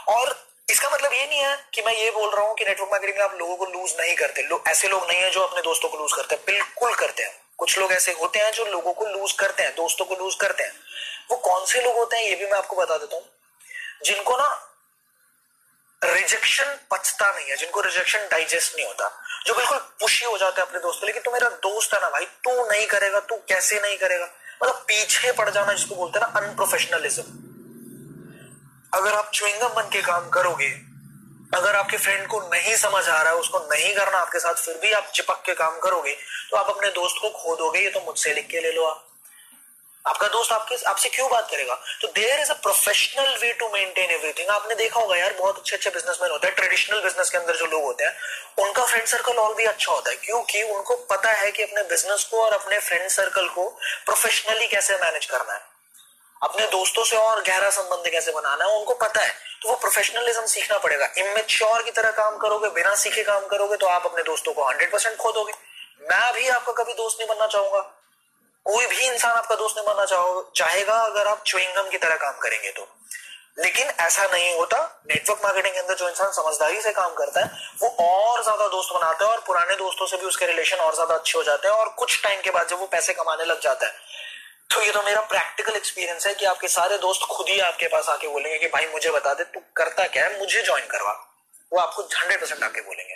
और 0.08 0.34
इसका 0.70 0.90
मतलब 0.90 1.12
ये 1.12 1.26
नहीं 1.26 1.40
है 1.40 1.56
कि 1.74 1.82
मैं 1.82 1.92
ये 1.94 2.10
बोल 2.10 2.30
रहा 2.30 2.46
हूँ 2.46 2.54
कि 2.56 2.64
नेटवर्क 2.64 2.90
मार्केटिंग 2.90 3.18
में 3.18 3.24
आप 3.24 3.34
लोगों 3.38 3.56
को 3.56 3.66
लूज 3.66 3.94
नहीं 4.00 4.14
करते। 4.16 4.42
लो, 4.42 4.62
ऐसे 4.68 4.88
लोग 4.88 5.06
नहीं 5.08 5.20
है 5.20 5.30
जो 5.30 5.40
अपने 5.40 5.62
दोस्तों 5.62 5.88
को 5.88 5.98
लूज 5.98 6.12
करते 6.12 6.34
हैं। 6.34 6.44
बिल्कुल 6.46 6.94
करते 6.94 7.22
हैं। 7.22 7.32
कुछ 7.58 7.78
लोग 7.78 7.92
ऐसे 7.92 8.12
होते 8.12 8.38
हैं 8.38 8.52
जो 8.52 8.64
लोगों 8.66 8.92
को 8.92 9.06
लूज 9.06 9.32
करते 9.32 9.62
हैं 9.62 9.74
दोस्तों 9.76 10.04
को 10.04 10.16
लूज 10.16 10.34
करते 10.34 10.62
हैं। 10.64 10.72
वो 11.30 11.36
कौन 11.38 11.64
से 11.66 11.82
लोग 11.82 11.96
होते 11.96 12.16
हैं 12.16 12.24
ये 12.24 12.34
भी 12.36 12.46
मैं 12.46 12.58
आपको 12.58 12.76
बता 12.76 12.96
देता 12.96 13.16
हूँ। 13.16 13.24
जिनको 14.04 14.36
ना 14.36 14.48
रिजेक्शन 16.02 16.78
पचता 16.90 17.30
नहीं 17.32 17.50
है 17.50 17.56
जिनको 17.56 17.80
रिजेक्शन 17.80 18.28
डाइजेस्ट 18.30 18.76
नहीं 18.76 18.86
होता। 18.86 19.10
जो 19.46 19.54
बिल्कुल 19.54 19.78
पुशी 20.00 20.24
हो 20.24 20.36
जाते 20.38 20.60
हैं 20.60 20.68
अपने 20.68 20.80
दोस्त 20.80 21.04
लेकिन 21.04 21.22
तू 21.22 21.30
मेरा 21.30 21.48
दोस्त 21.62 21.94
है 21.94 22.00
ना 22.00 22.08
भाई, 22.10 22.24
तू 22.24 22.50
नहीं 22.62 22.86
करेगा, 22.86 23.20
तू 23.20 23.36
कैसे 23.48 23.80
नहीं 23.80 23.96
करेगा? 23.98 24.28
मतलब 24.62 24.74
पीछे 24.88 25.32
पड़ 25.32 25.48
जाना 25.50 25.72
जिसको 25.72 25.94
बोलते 25.94 26.18
हैं 26.18 26.26
ना 26.26 26.40
अनप्रोफेशनलिज्म 26.40 27.22
अगर 28.92 29.12
आप 29.12 29.30
चुविंगम 29.34 29.74
बन 29.74 29.88
के 29.92 30.00
काम 30.02 30.28
करोगे, 30.30 30.68
अगर 31.54 31.76
आपके 31.76 31.96
फ्रेंड 31.98 32.26
को 32.28 32.40
नहीं 32.44 32.74
समझ 32.76 33.08
आ 33.08 33.20
रहा 33.22 33.32
है, 33.32 33.38
उसको 33.38 33.58
नहीं 33.64 33.94
करना 33.94 34.18
आपके 34.18 34.38
साथ, 34.38 34.54
फिर 34.56 34.78
भी 34.82 34.92
आप 34.92 35.10
चिपक 35.14 35.42
के 35.46 35.54
काम 35.54 35.78
करोगे 35.78 36.12
तो 36.50 36.56
आप 36.56 36.70
अपने 36.70 36.90
दोस्त 36.90 37.16
को 37.22 37.30
खो 37.32 37.56
दोगे, 37.56 37.80
ये 37.80 37.90
तो 37.90 38.00
मुझसे 38.06 38.34
लिख 38.34 38.46
के 38.46 38.60
ले 38.60 38.72
लो 38.72 38.84
आप। 38.84 39.08
आपका 40.04 40.28
दोस्त 40.28 40.52
आपके, 40.52 40.76
आपसे 40.84 41.08
क्यों 41.08 41.28
बात 41.30 41.50
करेगा? 41.50 41.74
तो 42.00 42.08
there 42.10 42.40
is 42.40 42.50
a 42.50 42.54
professional 42.62 43.36
way 43.40 43.52
to 43.52 43.68
maintain 43.68 44.10
everything 44.10 44.48
आपने 44.50 44.74
देखा 44.74 45.00
होगा 45.00 45.16
यार, 45.16 45.32
बहुत 45.32 45.58
अच्छे 45.58 45.76
अच्छे 45.76 45.90
बिजनेसमैन 45.90 46.30
होते 46.30 46.46
हैं 46.46 46.56
ट्रेडिशनल 46.56 47.00
बिज़नेस 47.00 47.30
के 47.30 47.38
अंदर 47.38 47.56
जो 47.56 47.66
लोग 47.66 47.82
होते 47.84 48.04
हैं, 48.04 48.16
उनका 48.58 48.86
फ्रेंड 48.86 49.06
सर्कल 49.06 49.38
और 49.38 49.54
भी 49.54 49.64
अच्छा 49.64 49.92
होता 49.92 50.10
है, 50.10 50.16
क्योंकि 50.16 50.62
उनको 50.64 50.96
पता 51.10 51.32
है 51.32 51.50
कि 51.50 51.62
अपने 51.62 51.82
बिज़नेस 51.84 52.24
को 52.24 52.42
और 52.44 52.52
अपने 52.52 52.78
फ्रेंड 52.80 53.08
सर्कल 53.10 53.48
को 53.48 53.68
प्रोफेशनली 54.06 54.66
कैसे 54.68 54.96
मैनेज 54.96 55.26
करना 55.26 55.52
है। 55.52 55.60
अपने 56.42 56.66
दोस्तों 56.68 57.04
से 57.04 57.16
और 57.16 57.42
गहरा 57.42 57.70
संबंध 57.70 58.10
कैसे 58.10 58.32
बनाना 58.32 58.64
है, 58.64 58.78
उनको 58.78 58.94
पता 58.96 59.20
है 59.20 59.34
तो 59.62 59.68
वो 59.68 59.74
प्रोफेशनलिज्म 59.76 60.46
सीखना 60.48 60.78
पड़ेगा। 60.78 61.08
इमेच्योर 61.18 61.82
की 61.82 61.90
तरह 61.92 62.10
काम 62.12 62.36
करोगे, 62.38 62.68
बिना 62.70 62.94
सीखे 62.96 63.22
काम 63.24 63.46
करोगे 63.46 63.76
तो 63.76 63.86
आप 63.86 64.06
अपने 64.06 64.22
दोस्तों 64.24 64.52
को 64.52 64.68
हंड्रेड 64.68 64.92
परसेंट 64.92 65.16
खो 65.16 65.50
मैं 66.02 66.32
भी 66.34 66.48
आपका 66.50 66.72
कभी 66.74 66.92
दोस्त 66.94 67.18
नहीं 67.20 67.28
बनना 67.28 67.46
चाहूँगा। 67.46 67.80
कोई 68.66 68.86
भी 68.86 69.06
इंसान 69.06 69.32
आपका 69.32 69.54
दोस्त 69.54 69.76
नहीं 69.76 69.86
बनना 69.86 70.04
चाहो, 70.04 70.52
चाहेगा 70.56 70.94
अगर 70.94 71.26
आप 71.26 71.42
च्विंगम 71.46 71.88
की 71.90 71.98
तरह 71.98 72.16
काम 72.16 72.38
करेंगे 72.38 72.70
तो। 72.70 72.88
लेकिन 73.58 73.86
ऐसा 74.00 74.24
नहीं 74.24 74.54
होता 74.56 75.02
नेटवर्क 75.06 75.40
मार्केटिंग 75.44 75.74
के 75.74 75.80
अंदर 75.80 75.94
जो 75.94 76.08
इंसान 76.08 76.30
समझदारी 76.32 76.80
से 76.80 76.90
काम 76.90 77.14
करता 77.14 77.40
है, 77.40 77.50
वो 77.82 77.88
और 77.88 78.42
ज़्यादा 78.42 78.68
दोस्त 78.68 78.94
बनाता 78.94 79.24
है 79.24 79.30
और 79.30 79.40
पुराने 79.46 79.74
दोस्तों 79.74 80.06
से 80.06 80.16
भी 80.16 80.26
उसके 80.26 80.46
रिलेशन 80.46 80.76
और 80.76 80.94
ज़्यादा 80.94 81.14
अच्छे 81.14 81.38
हो 81.38 81.44
जाते 81.44 81.68
हैं 81.68 81.74
और 81.74 81.88
कुछ 81.88 82.22
टाइम 82.22 82.40
के 82.40 82.50
बाद 82.50 82.68
जब 82.68 82.78
वो 82.78 82.86
पैसे 82.86 83.12
कमाने 83.12 83.44
लग 83.44 83.60
जाता 83.60 83.86
है। 83.86 83.92
तो 84.70 84.82
ये 84.82 84.92
तो 84.92 85.02
मेरा 85.02 85.20
प्रैक्टिकल 85.20 85.72
एक्सपीरियंस 85.72 86.26
है 86.26 86.34
कि 86.34 86.44
आपके 86.44 86.68
सारे 86.68 86.98
दोस्त 86.98 87.22
खुद 87.30 87.48
ही 87.48 87.60
आपके 87.60 87.86
पास 87.86 88.08
आके 88.08 88.28
बोलेंगे 88.28 88.58
कि, 88.58 88.66
भाई, 88.66 88.86
मुझे 88.86 89.10
बता 89.10 89.34
दे, 89.34 89.44
तू 89.44 89.60
करता 89.76 90.06
क्या 90.06 90.24
है? 90.24 90.38
मुझे 90.38 90.62
ज्वाइन 90.62 90.86
करवा। 90.86 91.12
वो 91.72 91.78
आपको 91.78 92.02
हंड्रेड 92.02 92.40
परसेंट 92.40 92.62
आके 92.62 92.80
बोलेंगे। 92.80 93.14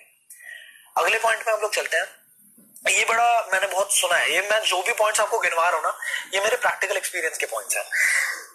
अगले 0.96 1.18
पॉइंट 1.18 1.46
में 1.46 1.54
हम 1.54 1.60
लोग 1.60 1.74
चलते 1.74 1.96
हैं। 1.96 2.06
ये 2.88 3.04
बड़ा 3.04 3.28
मैंने 3.52 3.66
बहुत 3.66 3.92
सुना 3.92 4.16
है। 4.16 4.32
ये 4.32 4.40
मैं 4.50 4.60
जो 4.64 4.82
भी 4.82 4.92
पॉइंट्स 4.92 5.20
आपको 5.20 5.38
गिनवा 5.38 5.68
रहा 5.68 5.76
हूँ 5.76 5.84
ना, 5.84 5.96
ये 6.34 6.40
मेरे 6.40 6.56
प्रैक्टिकल 6.56 6.96
एक्सपीरियंस 6.96 7.38
के 7.38 7.46
पॉइंट्स 7.46 7.76
हैं। 7.76 7.84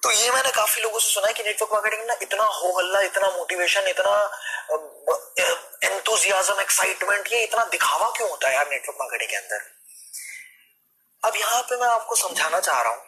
तो 0.04 0.12
ये 0.12 0.30
मैंने 0.32 0.52
काफ़ी 0.52 0.82
लोगों 0.82 1.00
से 1.00 1.10
सुना 1.12 1.28
है 1.28 1.34
कि 1.34 1.44
नेटवर्क 1.44 1.74
मार्केटिंग 1.74 2.08
ना 2.08 2.16
इतना 2.22 2.44
हो 2.44 2.78
हल्ला, 2.78 3.02
इतना 3.02 3.30
मोटिवेशन 3.30 3.88
इतना 3.88 4.14
एंथुजियाजम 5.84 6.60
एक्साइटमेंट 6.62 7.32
ये 7.34 7.44
इतना 7.44 7.64
दिखावा 7.72 8.10
क्यों 8.18 8.30
होता 8.30 8.48
है 8.48 8.56
यार 8.56 8.70
नेटवर्क 8.70 8.98
मार्केटिंग 9.00 9.30
के 9.30 9.36
अंदर? 9.36 9.62
अब 11.24 11.36
यहाँ 11.36 11.62
पे 11.62 11.78
मैं 11.78 11.88
आपको 11.88 12.16
समझाना 12.16 12.60
चाह 12.60 12.82
रहा 12.82 12.94
हूँ 12.94 13.02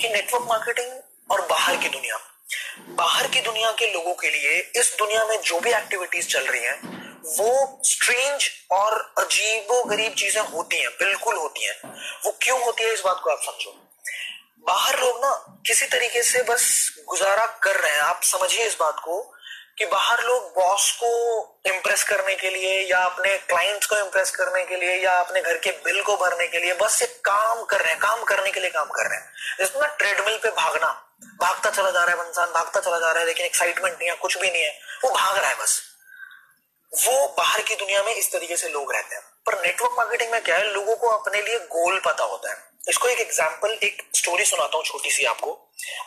कि 0.00 0.08
नेटवर्क 0.08 0.44
मार्केटिंग 0.48 0.92
और 1.30 1.46
बाहर 1.46 1.76
की 1.76 1.88
दुनिया। 1.88 2.18
बाहर 2.96 3.26
की 3.26 3.40
दुनिया 3.40 3.70
के 3.72 3.92
लोगों 3.92 4.14
के 4.14 4.30
लिए 4.30 4.58
इस 4.76 4.94
दुनिया 4.98 5.24
में 5.24 5.40
जो 5.40 5.60
भी 5.60 5.72
एक्टिविटीज़ 5.72 6.28
चल 6.28 6.46
रही 6.46 6.64
हैं 6.64 6.98
वो 7.26 7.80
स्ट्रेंज 7.84 8.50
और 8.70 9.14
अजीबो 9.18 9.84
गरीब 9.84 10.14
चीज़ें 10.14 10.42
होती 10.42 10.80
हैं, 10.80 10.88
बिल्कुल 10.88 11.36
होती 11.36 11.64
हैं। 11.64 11.94
वो 12.24 12.38
क्यों 12.42 12.62
होती 12.62 12.82
है, 12.82 12.92
इस 12.92 13.02
बात 13.04 13.20
को 13.24 13.30
आप 13.30 13.40
समझो। 13.42 13.86
बाहर 14.66 15.00
लोग 15.00 15.24
ना 15.24 15.60
किसी 15.66 15.86
तरीके 15.86 16.22
से 16.22 16.42
बस 16.42 16.92
गुजारा 17.08 17.46
कर 17.46 17.76
रहे 17.80 17.92
हैं। 17.92 18.00
आप 18.00 18.20
समझिए 18.22 18.64
इस 18.64 18.76
बात 18.80 19.00
को 19.04 19.34
कि 19.78 19.86
बाहर 19.86 20.22
लोग 20.24 20.42
बॉस 20.42 20.90
को 20.92 21.42
इम्प्रेस 21.66 22.04
करने 22.04 22.34
के 22.34 22.50
लिए 22.50 22.90
या 22.90 22.98
अपने 22.98 23.38
क्लाइंट्स 23.38 23.86
को 23.86 23.96
इम्प्रेस 23.96 24.30
करने 24.30 24.64
के 24.64 24.76
लिए 24.76 24.96
या 24.96 25.12
अपने 25.12 25.40
घर 25.40 25.56
के 25.56 25.70
बिल 25.70 26.02
को 26.02 26.16
भरने 26.16 26.48
के 26.48 26.58
लिए 26.58 26.74
बस 26.74 27.02
एक 27.02 27.20
काम 27.20 27.64
कर 27.64 27.80
रहे 27.80 27.90
हैं, 27.90 28.00
काम 28.00 28.24
करने 28.24 28.50
के 28.50 28.60
लिए 28.60 28.70
काम 28.70 28.88
कर 28.88 29.08
रहे 29.08 29.18
हैं। 29.18 29.32
जिसमें 29.60 29.88
ट्रेडमिल 29.98 30.36
पे 30.36 30.50
भागना, 30.50 31.12
भागता 31.40 31.70
चला 31.70 31.90
जा 31.90 32.04
रहा 32.04 32.22
है 32.22 32.28
इंसान, 32.28 32.52
भागता 32.52 32.80
चला 32.80 32.98
जा 32.98 33.10
रहा 33.10 33.20
है, 33.20 33.26
लेकिन 33.26 33.46
एक्साइटमेंट 33.46 33.98
नहीं 33.98 34.08
है, 34.10 34.16
कुछ 34.16 34.38
भी 34.38 34.50
नहीं 34.50 34.62
है, 34.62 34.80
वो 35.04 35.10
भाग 35.10 35.38
रहा 35.38 35.50
है 35.50 35.56
बस। 35.56 35.89
वो 36.92 37.26
बाहर 37.28 37.62
की 37.62 37.74
दुनिया 37.74 38.02
में 38.02 38.14
इस 38.14 38.32
तरीके 38.32 38.56
से 38.56 38.68
लोग 38.68 38.92
रहते 38.92 39.14
हैं। 39.14 39.22
पर 39.46 39.60
नेटवर्क 39.62 39.92
मार्केटिंग 39.96 40.30
में 40.30 40.42
क्या 40.42 40.56
है? 40.56 40.72
लोगों 40.72 40.96
को 40.96 41.08
अपने 41.08 41.42
लिए 41.42 41.58
गोल 41.58 41.98
पता 41.98 42.24
होता 42.24 42.50
है। 42.50 42.56
इसको 42.88 43.08
एक 43.08 43.20
एग्ज़ाम्पल 43.20 43.78
एक 43.82 44.02
स्टोरी 44.14 44.44
सुनाता 44.44 44.76
हूँ 44.76 44.84
छोटी 44.84 45.10
सी 45.10 45.24
आपको। 45.24 45.52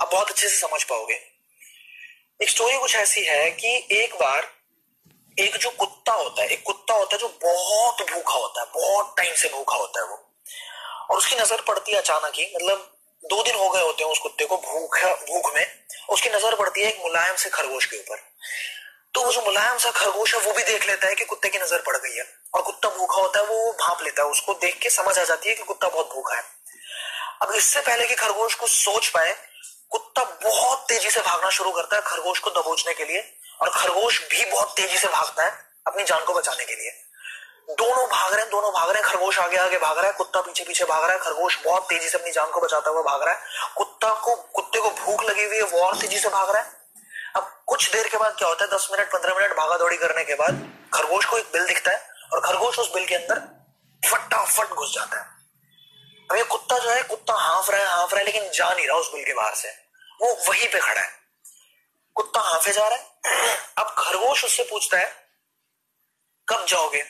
आप 0.02 0.12
बहुत 0.12 0.30
अच्छे 0.30 0.48
से 0.48 0.56
समझ 0.58 0.84
पाओगे। 0.84 1.14
एक 2.42 2.50
स्टोरी 2.50 2.78
कुछ 2.78 2.96
ऐसी 2.96 3.24
है 3.24 3.50
कि 3.52 3.76
एक 3.92 4.16
बार 4.16 4.52
एक 5.38 5.56
जो 5.58 5.70
कुत्ता 5.70 6.14
होता 6.14 6.42
है, 6.42 6.48
एक 6.48 6.64
कुत्ता 6.64 6.94
होता 6.94 7.16
है 7.16 7.20
जो 7.20 7.28
बहुत 7.44 8.02
भूखा 8.12 8.34
होता 8.34 8.62
है, 8.62 8.68
बहुत 8.74 9.14
टाइम 9.18 9.34
से 9.36 9.50
भूखा 9.50 9.78
होता 9.78 10.02
है 10.02 10.08
वो। 10.08 10.18
और 11.10 11.18
उसकी 11.18 11.36
नज़र 11.36 11.62
पड़ती 11.62 11.92
है 11.92 11.98
अचानक 11.98 12.34
ही 12.36 12.52
मतलब 12.56 12.90
दो 13.24 13.44
दिन 13.44 13.56
हो 13.56 13.70
गए 13.70 13.82
होते 13.82 14.04
हैं 14.04 14.12
उस 14.12 14.20
कुत्ते 14.20 14.46
को 14.46 14.58
भूख 14.58 14.98
भूख 15.30 15.56
में। 15.56 15.66
उसकी 16.10 16.30
नज़र 16.30 16.56
पड़ती 16.56 16.82
है 16.82 16.88
एक 16.88 17.00
मुलायम 17.00 17.36
से 17.36 17.50
खरगोश 17.50 17.86
के 17.86 17.98
ऊपर। 17.98 18.18
तो 19.14 19.24
वो 19.24 19.32
जो 19.32 19.42
मुलायम 19.42 19.78
सा 19.78 19.92
खरगोश 19.92 20.36
है, 20.36 20.42
वो 20.42 20.54
भी 20.54 20.64
देख 20.64 20.88
लेता 20.88 21.08
है 21.08 21.16
कि 21.16 21.26
कुत्ते 21.26 21.50
की 21.50 21.58
नज़र 21.58 21.78
पड़ 21.78 21.98
गई 21.98 22.16
है। 22.16 22.26
और 22.54 22.62
कुत्ता 22.62 22.90
भूखा 22.90 23.22
होता 23.22 23.40
है, 23.40 23.46
वो 23.46 23.72
भाप 23.72 24.02
लेता 24.04 24.24
है, 24.24 24.30
उसको 24.30 24.54
देख 24.54 24.80
के 24.80 24.90
समझ 24.90 25.20
आ 25.20 25.24
जाती 25.24 25.50
है 25.50 25.56
कि 25.56 25.64
कुत्ता 25.64 25.88
बहुत 25.88 26.10
भूखा 26.14 26.36
है। 26.36 26.44
अब 27.42 27.52
इससे 27.52 27.82
पहले 27.82 28.08
कि 28.08 28.16
खरगोश 28.16 28.56
को 28.56 28.68
सोच 28.68 29.08
पाए, 29.08 29.36
कुत्ता 29.90 30.24
बहुत 30.24 30.86
तेज़ी 30.90 31.10
से 31.10 31.20
भागना 31.20 31.50
शुरू 31.50 31.72
करता 31.72 31.96
है 31.96 32.02
खरगोश 32.02 32.40
को 32.40 32.50
दबोचने 32.50 32.94
के 32.94 33.06
लिए, 33.06 33.34
और 33.62 33.70
खरगोश 33.70 34.22
भी 34.30 34.46
बहुत 34.46 34.74
तेज़ी 34.78 34.98
से 34.98 35.08
भागता 35.08 35.44
है 35.44 35.52
अपनी 35.88 36.04
जान 36.04 36.26
को 36.26 36.34
बचाने 36.34 36.66
के 36.66 36.76
लिए। 36.76 36.92
दोनों 37.70 38.08
भाग 38.08 38.34
रहे 38.34 38.42
हैं, 38.42 38.50
दोनों 38.50 38.72
भाग 38.72 38.90
रहे 38.90 39.02
हैं, 39.02 39.12
खरगोश 39.12 39.40
आगे 39.40 39.58
आगे 39.58 39.78
भाग 39.78 39.98
रहा 39.98 40.08
है, 40.08 40.14
कुत्ता 40.14 40.42
पीछे 40.42 40.64
पीछे 40.64 40.86
भाग 40.86 41.04
रहा 41.04 41.14
है, 41.14 41.20
खरगोश 41.20 41.58
बहुत 41.66 41.84
तेज़ी 41.90 42.10
से 42.10 42.18
अपनी 42.18 42.32
जान 42.32 42.52
को 42.52 42.62
बचाता 42.62 42.90
हुआ 42.90 43.02
भाग 43.02 43.24
रहा 43.24 43.34
है। 43.34 43.42
कुत्ता 43.78 44.14
को, 44.14 44.36
कुत्ते 44.36 44.80
को 44.80 44.90
भूख 44.90 45.24
लगी 45.24 45.44
हुई 45.44 45.58
है, 45.58 45.64
वो 45.64 45.82
और 45.82 45.98
तेज़ी 45.98 46.20
से 46.20 46.30
भाग 46.30 46.50
रहा 46.50 46.62
है। 46.62 46.83
कुछ 47.74 47.92
देर 47.92 48.08
के 48.08 48.18
बाद 48.18 48.36
क्या 48.38 48.48
होता 48.48 48.66
है, 48.66 48.72
दस 48.72 48.88
मिनट, 48.92 49.08
पंद्रह 49.08 49.36
मिनट 49.36 49.52
भागा 49.52 49.78
दौड़ी 49.78 49.98
करने 49.98 50.24
के 50.24 50.36
बाद 50.36 50.80
खरगोश 50.94 51.26
को 51.26 51.38
एक 51.38 51.46
बिल 51.46 51.66
दिखता 51.66 51.92
है 51.92 52.10
और 52.34 52.42
खरगोश 52.42 52.80
उस 52.80 52.94
बिल 52.94 53.06
के 53.06 53.16
अंदर 53.16 53.40
फटाफट 54.10 54.68
घुस 54.68 54.94
जाता 54.94 55.20
है। 55.20 55.26
अब 56.32 56.38
ये 56.38 56.44
कुत्ता 56.44 56.78
जो 56.78 56.90
है, 56.90 57.04
कुत्ता 57.04 57.34
हाफ़ 57.34 57.72
रहा 57.72 57.82
है, 57.82 57.88
हाफ़ 57.88 58.12
रहा 58.12 58.20
है, 58.20 58.26
लेकिन 58.26 58.52
जा 58.52 58.74
नहीं 58.74 58.88
रहा 58.88 58.98
उस 58.98 59.12
बिल 59.14 59.26
के 59.26 59.34
बाहर 59.34 59.56
से। 59.56 59.70
वो 60.22 60.50
वहीं 60.50 60.68
पे 60.68 60.80
खड़ा 60.80 61.02
है। 61.02 61.10
कुत्ता 62.16 62.40
हाफे 62.40 62.72
जा 62.72 62.88
रहा 62.88 63.00
है। 63.00 63.08
अब 63.78 63.96
खरगोश 63.98 64.46
उससे 64.46 64.64
पूछता 64.64 64.98
है, 64.98 65.30
कब 66.50 66.66
जाओगे? 66.66 67.04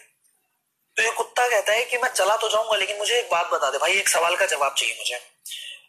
तो 0.98 1.04
ये 1.04 1.12
कुत्ता 1.12 1.48
कहता 1.48 1.74
है 1.74 1.86
कि, 1.86 1.98
मैं 1.98 2.10
चला 2.10 2.38
तो 2.38 2.50
जाऊँगा, 2.50 2.76
लेकिन 2.76 2.98
मुझे 2.98 3.20
एक 3.20 3.30
बात 3.30 3.48
बता 3.48 3.72
दे 3.72 3.78
भाई, 3.78 3.92
एक 3.92 4.10
सवाल 4.10 4.36
का 4.36 4.46
जवाब 4.46 4.74
चाहिए 4.74 4.96
मुझे 4.98 5.20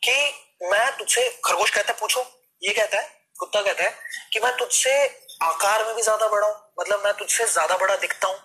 कि 0.04 0.35
मैं 0.66 0.97
तुझसे 0.97 1.40
खरगोश 1.45 1.71
कहता 1.71 1.93
है, 1.93 1.99
पूछो। 2.00 2.26
ये 2.62 2.75
कहता 2.75 2.99
है 2.99 3.24
कुत्ता 3.44 3.62
कहता 3.62 3.84
है 3.84 3.94
कि 4.32 4.40
मैं 4.40 4.56
तुझसे 4.56 4.96
आकार 5.42 5.84
में 5.84 5.94
भी 5.94 6.02
ज़्यादा 6.02 6.28
बड़ा 6.28 6.46
हूँ। 6.46 6.56
मतलब 6.80 7.04
मैं 7.04 7.12
तुझसे 7.14 7.46
ज़्यादा 7.46 7.76
बड़ा 7.76 7.96
दिखता 7.96 8.28
हूँ। 8.28 8.36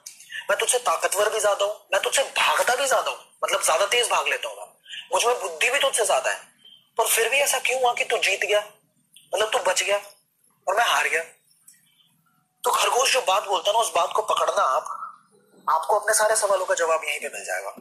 मैं 0.50 0.58
तुझसे 0.60 0.78
ताकतवर 0.80 1.30
भी 1.30 1.40
ज़्यादा 1.40 1.66
हूँ। 1.66 1.74
मैं 1.94 2.02
तुझसे 2.02 2.24
भागता 2.38 2.76
भी 2.76 2.88
ज़्यादा 2.88 3.12
हूँ। 3.12 3.20
मतलब 3.44 3.62
ज़्यादा 3.64 3.86
तेज 3.88 4.10
भाग 4.10 4.28
लेता 4.28 4.50
हूँ 4.50 4.68
मुझमें 5.14 5.40
बुद्धि 5.42 5.70
भी 5.72 5.80
तुझसे 5.80 6.06
ज़्यादा 6.06 6.32
है। 6.32 6.38
पर 6.98 7.08
फिर 7.08 7.30
भी 7.30 7.38
ऐसा 7.38 7.60
क्यों 7.60 7.82
हुआ 7.82 7.94
कि 7.94 8.04
तू 8.04 8.18
जीत 8.18 8.46
गया? 8.46 8.60
मतलब 9.34 9.50
तू 9.52 9.60
बच 9.60 9.84
गया 9.84 9.98
और 10.68 10.76
मैं 10.78 10.86
हार 10.86 11.08
गया। 11.08 11.22
तो 12.64 12.72
खरगोश 12.72 13.14
जो 13.14 13.22
बात 13.22 13.48
बोलता 13.48 13.72
ना, 13.72 13.80
उस 13.80 13.92
बात 13.96 14.14
को 14.16 14.22
पकड़ना 14.22 14.64
आप। 14.64 14.96
आपको 15.68 16.00
अपने 16.00 16.14
सारे 16.14 16.36
सवालों 16.36 16.66
का 16.66 16.76
जवाब 16.76 17.04
यहीं 17.04 17.20
पे 17.20 17.30
मिल 17.30 17.46
जाएगा। 17.46 17.76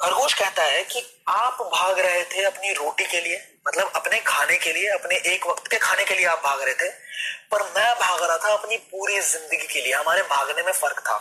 खरगोश 0.00 0.34
कहता 0.34 0.62
है 0.62 0.82
कि 0.84 1.00
आप 1.28 1.60
भाग 1.64 1.98
रहे 1.98 2.22
थे 2.24 2.42
अपनी 2.44 2.72
रोटी 2.72 3.04
के 3.04 3.20
लिए 3.20 3.36
मतलब 3.68 3.92
अपने 3.96 4.18
खाने 4.18 4.56
के 4.56 4.72
लिए, 4.72 4.88
अपने 4.88 5.16
एक 5.32 5.46
वक्त 5.46 5.68
के 5.68 5.76
खाने 5.76 6.04
के 6.04 6.14
लिए 6.14 6.26
आप 6.26 6.42
भाग 6.44 6.62
रहे 6.62 6.74
थे, 6.74 6.88
पर 7.50 7.62
मैं 7.62 7.94
भाग 7.94 8.22
रहा 8.22 8.36
था 8.38 8.52
अपनी 8.52 8.76
पूरी 8.76 9.20
ज़िंदगी 9.20 9.66
के 9.66 9.80
लिए, 9.80 9.92
हमारे 9.92 10.22
भागने 10.22 10.62
में 10.62 10.72
फ़र्क 10.72 11.00
था। 11.00 11.16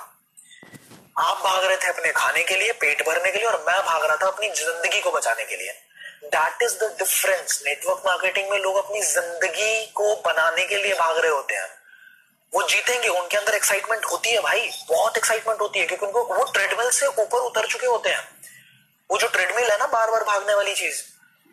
आप 1.17 1.37
भाग 1.37 1.63
रहे 1.65 1.77
थे 1.77 1.87
अपने 1.87 2.11
खाने 2.11 2.43
के 2.43 2.55
लिए, 2.55 2.71
पेट 2.73 3.05
भरने 3.07 3.31
के 3.31 3.37
लिए, 3.37 3.47
और 3.47 3.63
मैं 3.67 3.79
भाग 3.85 4.03
रहा 4.03 4.17
था 4.17 4.27
अपनी 4.27 4.49
ज़िंदगी 4.49 5.01
को 5.01 5.11
बचाने 5.11 5.45
के 5.45 5.55
लिए। 5.55 5.71
That 6.27 6.63
is 6.63 6.75
the 6.75 6.95
difference 6.99 7.61
network 7.67 8.03
marketing 8.05 8.49
में 8.49 8.57
लोग 8.59 8.77
अपनी 8.77 9.01
ज़िंदगी 9.03 9.85
को 9.95 10.15
बनाने 10.25 10.65
के 10.65 10.83
लिए 10.83 10.93
भाग 10.93 11.17
रहे 11.17 11.31
होते 11.31 11.55
हैं। 11.55 11.69
वो 12.53 12.67
जीतेंगे, 12.67 13.07
उनके 13.07 13.37
अंदर 13.37 13.55
एक्साइटमेंट 13.55 14.05
होती 14.05 14.29
है 14.29 14.41
भाई, 14.41 14.69
बहुत 14.89 15.17
एक्साइटमेंट 15.17 15.61
होती 15.61 15.79
है, 15.79 15.85
क्योंकि 15.85 16.05
उनको 16.05 16.23
वो 16.35 16.43
ट्रेडमिल 16.51 16.89
से 16.91 17.07
ऊपर 17.07 17.37
उतर 17.39 17.67
चुके 17.67 17.87
होते 17.87 18.09
हैं। 18.09 18.23
वो 19.09 19.17
जो 19.17 19.27
ट्रेडमिल 19.27 19.71
है 19.71 19.77
ना 19.77 19.87
बार 19.87 20.11
बार 20.11 20.23
भागने 20.23 20.53
वाली 20.53 20.75
चीज़, 20.75 21.01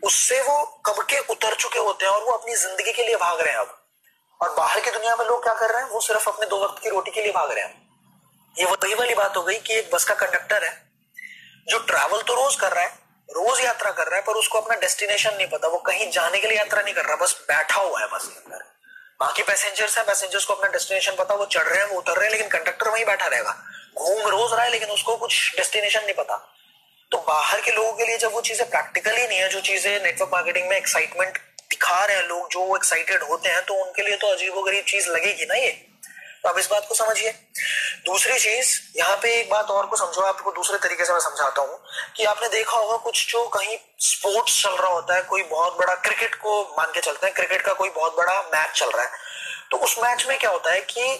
उससे 0.03 0.41
वो 0.43 0.83
कब 0.87 1.03
के 1.03 1.19
उतर 1.19 1.55
चुके 1.55 1.79
होते 1.79 2.05
हैं 2.05 2.13
और 2.13 2.25
वो 2.25 2.33
अपनी 2.33 2.55
ज़िंदगी 2.55 2.93
के 2.93 3.03
लिए 3.03 3.17
भाग 3.17 3.41
रहे 3.41 3.53
हैं 3.53 3.61
अब। 3.61 3.79
और 4.41 4.55
बाहर 4.55 4.81
की 4.81 4.91
दुनिया 4.91 5.17
में 5.17 5.25
लोग 5.27 5.43
क्या 5.43 5.55
कर 5.55 5.71
रहे 5.71 5.83
हैं? 5.83 5.91
वो 5.91 6.01
सिर्फ़ 6.01 6.29
अपने 6.29 6.47
दो 6.47 6.65
वक्त 6.65 6.83
की 6.83 6.89
रोटी 6.89 7.11
के 7.11 7.23
लिए 7.23 7.33
भाग 7.33 7.51
रहे 7.51 7.65
हैं। 7.65 7.81
ये 8.59 8.65
वही 8.65 8.95
वाली 8.95 9.15
बात 9.15 9.37
हो 9.37 9.43
गई 9.43 9.59
कि 9.59 9.75
एक 9.75 9.91
बस 9.95 10.05
का 10.05 10.15
कंडक्टर 10.15 10.65
है, 10.65 10.73
जो 11.69 11.79
ट्रैवल 11.79 12.23
तो 12.23 12.35
रोज 12.35 12.57
कर 12.57 12.73
रहा 12.73 12.85
है, 12.85 12.91
रोज 13.29 13.61
यात्रा 13.61 13.91
कर 13.91 14.07
रहा 14.07 14.17
है, 14.17 14.23
पर 14.23 14.33
उसको 14.33 14.61
अपना 14.61 14.75
डेस्टिनेशन 14.77 15.35
नहीं 15.35 15.47
पता। 15.47 15.69
वो 15.69 15.79
कहीं 15.79 16.11
जाने 16.11 16.39
के 16.39 16.47
लिए 16.47 16.59
यात्रा 16.59 16.83
नहीं 16.83 16.95
कर 16.95 17.05
रहा, 17.05 17.17
बस 17.17 17.37
बैठा 17.49 17.81
हुआ 17.81 18.01
है 18.01 18.07
बस 18.07 18.27
के 18.27 18.39
अंदर। 18.41 18.65
बाकी 19.21 19.43
पैसेंजर्स 19.43 19.99
है 19.99 20.05
पैसेंजर्स 20.05 20.45
को 20.45 20.55
अपना 20.55 20.71
डेस्टिनेशन 20.71 21.17
पता, 21.17 21.35
वो 21.35 21.47
चढ़ 21.47 21.63
रहे 21.63 21.79
हैं, 21.79 21.87
वो 21.87 21.99
उतर 21.99 22.13
रहे 22.13 22.25
हैं, 22.25 22.33
लेकिन 22.33 22.49
कंडक्टर 22.49 22.89
वहीं 22.89 23.05
बैठा 23.05 23.27
रहेगा। 23.27 23.57
घूम 23.99 24.29
रोज 24.29 24.53
रहा 24.53 24.63
है, 24.63 24.71
लेकिन 24.71 24.89
उसको 24.89 25.17
कुछ 25.17 25.57
डेस्टिनेशन 25.57 26.03
नहीं 26.03 26.15
पता। 26.15 26.37
तो 27.13 27.19
बाहर 27.19 27.61
के 27.61 27.71
लोगों 27.71 27.93
के 27.93 28.05
लिए 28.07 28.19
जब 28.19 28.33
वो 28.33 28.41
चीज़ें 28.41 28.69
प्रैक्टिकली 28.71 29.27
नहीं 29.27 29.39
है, 29.39 29.49
जो 29.49 29.61
चीज़ें 29.61 30.03
नेटवर्क 30.03 30.31
मार्केटिंग 30.33 30.69
में 30.69 30.77
एक्साइटमेंट 30.77 31.39
दिखा 31.71 32.05
रहे 32.05 32.17
हैं 32.17 32.27
लोग, 32.29 32.49
जो 32.51 32.77
एक्साइटेड 32.77 33.23
होते 33.23 33.49
हैं 33.49 33.65
तो 33.65 33.75
उनके 33.75 34.03
लिए 34.03 34.17
तो 34.17 34.27
अजीब 34.27 34.55
गरीब 34.67 34.85
चीज़ 34.85 35.09
लगेगी 35.09 35.45
ना 35.45 35.55
ये? 35.55 35.71
तो 36.43 36.49
आप 36.49 36.59
इस 36.59 36.69
बात 36.71 36.87
को 36.89 36.95
समझिए। 36.95 37.31
दूसरी 38.07 38.39
चीज़, 38.39 38.71
यहाँ 38.97 39.17
पे 39.17 39.33
एक 39.41 39.51
बात 39.51 39.71
और 39.71 39.87
को 39.87 39.97
समझो, 39.97 40.21
आपको 40.21 40.53
दूसरे 40.53 40.79
तरीके 40.79 41.05
से 41.05 41.13
मैं 41.13 41.21
समझाता 41.21 41.63
हूँ, 41.63 41.79
कि 42.17 42.25
आपने 42.25 42.49
देखा 42.49 42.77
होगा 42.77 42.97
कुछ 42.97 43.31
जो 43.33 43.47
कहीं 43.49 43.77
स्पोर्ट्स 43.99 44.63
चल 44.63 44.71
रहा 44.71 44.91
होता 44.91 45.15
है, 45.15 45.23
कोई 45.23 45.43
बहुत 45.43 45.79
बड़ा 45.79 45.95
क्रिकेट 45.95 46.35
को 46.35 46.63
मान 46.79 46.91
के 46.95 47.01
चलते 47.01 47.27
हैं 47.27 47.35
क्रिकेट 47.35 47.63
का 47.63 47.73
कोई 47.73 47.91
बहुत 47.91 48.17
बड़ा 48.17 48.41
मैच 48.55 48.79
चल 48.79 48.91
रहा 48.91 49.03
है। 49.03 49.11
तो 49.71 49.77
उस 49.77 49.97
मैच 49.99 50.27
में 50.29 50.39
क्या 50.39 50.51
होता 50.51 50.73
है 50.73 50.81
कि 50.81 51.15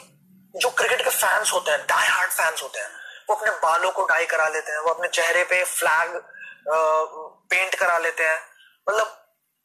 जो 0.55 0.71
क्रिकेट 0.71 1.05
के 1.05 1.11
फैंस 1.11 1.53
होते 1.53 1.71
हैं 1.71 1.81
डाई 1.81 2.07
हार्ड 2.07 2.31
फैंस 2.31 2.63
होते 2.63 2.79
हैं 2.79 3.02
वो 3.29 3.35
अपने 3.35 3.51
बालों 3.63 3.91
को 3.91 4.05
डाई 4.05 4.27
करा 4.27 4.49
लेते 4.49 4.73
हैं, 4.73 4.79
वो 4.79 4.91
अपने 4.91 5.09
चेहरे 5.09 5.45
पे 5.45 5.63
फ्लैग 5.65 6.21
पेंट 6.69 7.75
करा 7.75 7.99
लेते 7.99 8.25
हैं। 8.25 8.41
मतलब 8.87 9.19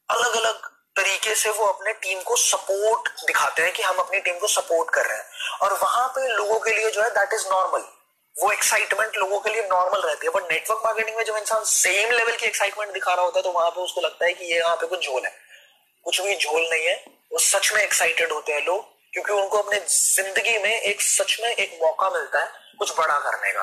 अलग 0.09 0.35
अलग 0.35 0.65
तरीके 0.95 1.35
से 1.35 1.49
वो 1.49 1.65
अपने 1.65 1.93
टीम 1.93 2.21
को 2.21 2.35
सपोर्ट 2.35 3.09
दिखाते 3.27 3.63
हैं 3.63 3.73
कि 3.73 3.83
हम 3.83 3.97
अपनी 3.99 4.19
टीम 4.19 4.39
को 4.39 4.47
सपोर्ट 4.47 4.89
कर 4.93 5.05
रहे 5.05 5.17
हैं। 5.17 5.59
और 5.61 5.73
वहाँ 5.73 6.07
पे 6.07 6.27
लोगों 6.27 6.59
के 6.59 6.71
लिए 6.71 6.89
जो 6.91 7.01
है 7.01 7.09
दैट 7.09 7.33
इज़ 7.33 7.47
नॉर्मल 7.49 7.83
वो 8.35 8.51
एक्साइटमेंट 8.51 9.15
लोगों 9.15 9.39
के 9.39 9.49
लिए 9.49 9.61
नॉर्मल 9.61 10.01
रहती 10.01 10.27
है। 10.27 10.31
बट 10.33 10.51
नेटवर्क 10.51 10.81
मार्केटिंग 10.85 11.17
में 11.17 11.23
जब 11.25 11.35
इंसान 11.35 11.63
सेम 11.65 12.11
लेवल 12.11 12.35
की 12.35 12.45
एक्साइटमेंट 12.45 12.91
दिखा 12.93 13.13
रहा 13.13 13.25
होता 13.25 13.39
है 13.39 13.43
तो 13.43 13.51
वहाँ 13.51 13.69
पे 13.69 13.81
उसको 13.81 14.01
लगता 14.01 14.25
है 14.25 14.33
कि 14.33 14.45
ये 14.45 14.57
यहाँ 14.59 14.75
पे 14.75 14.87
कुछ 14.87 15.05
झोल 15.05 15.25
है। 15.25 15.35
कुछ 16.05 16.21
भी 16.21 16.35
झोल 16.35 16.61
नहीं 16.61 16.85
है। 16.85 16.95
वो 17.31 17.39
सच 17.39 17.71
में 17.73 17.81
एक्साइटेड 17.81 18.31
होते 18.31 18.53
हैं 18.53 18.65
लोग। 18.65 18.96
क्योंकि 19.17 19.33
उनको 19.33 19.57
अपने 19.57 19.77
ज़िंदगी 19.89 20.57
में 20.63 20.81
एक 20.81 21.01
सच 21.01 21.37
में 21.43 21.49
एक 21.49 21.79
मौका 21.83 22.09
मिलता 22.09 22.39
है 22.39 22.75
कुछ 22.79 22.91
बड़ा 22.97 23.17
करने 23.19 23.51
का। 23.51 23.61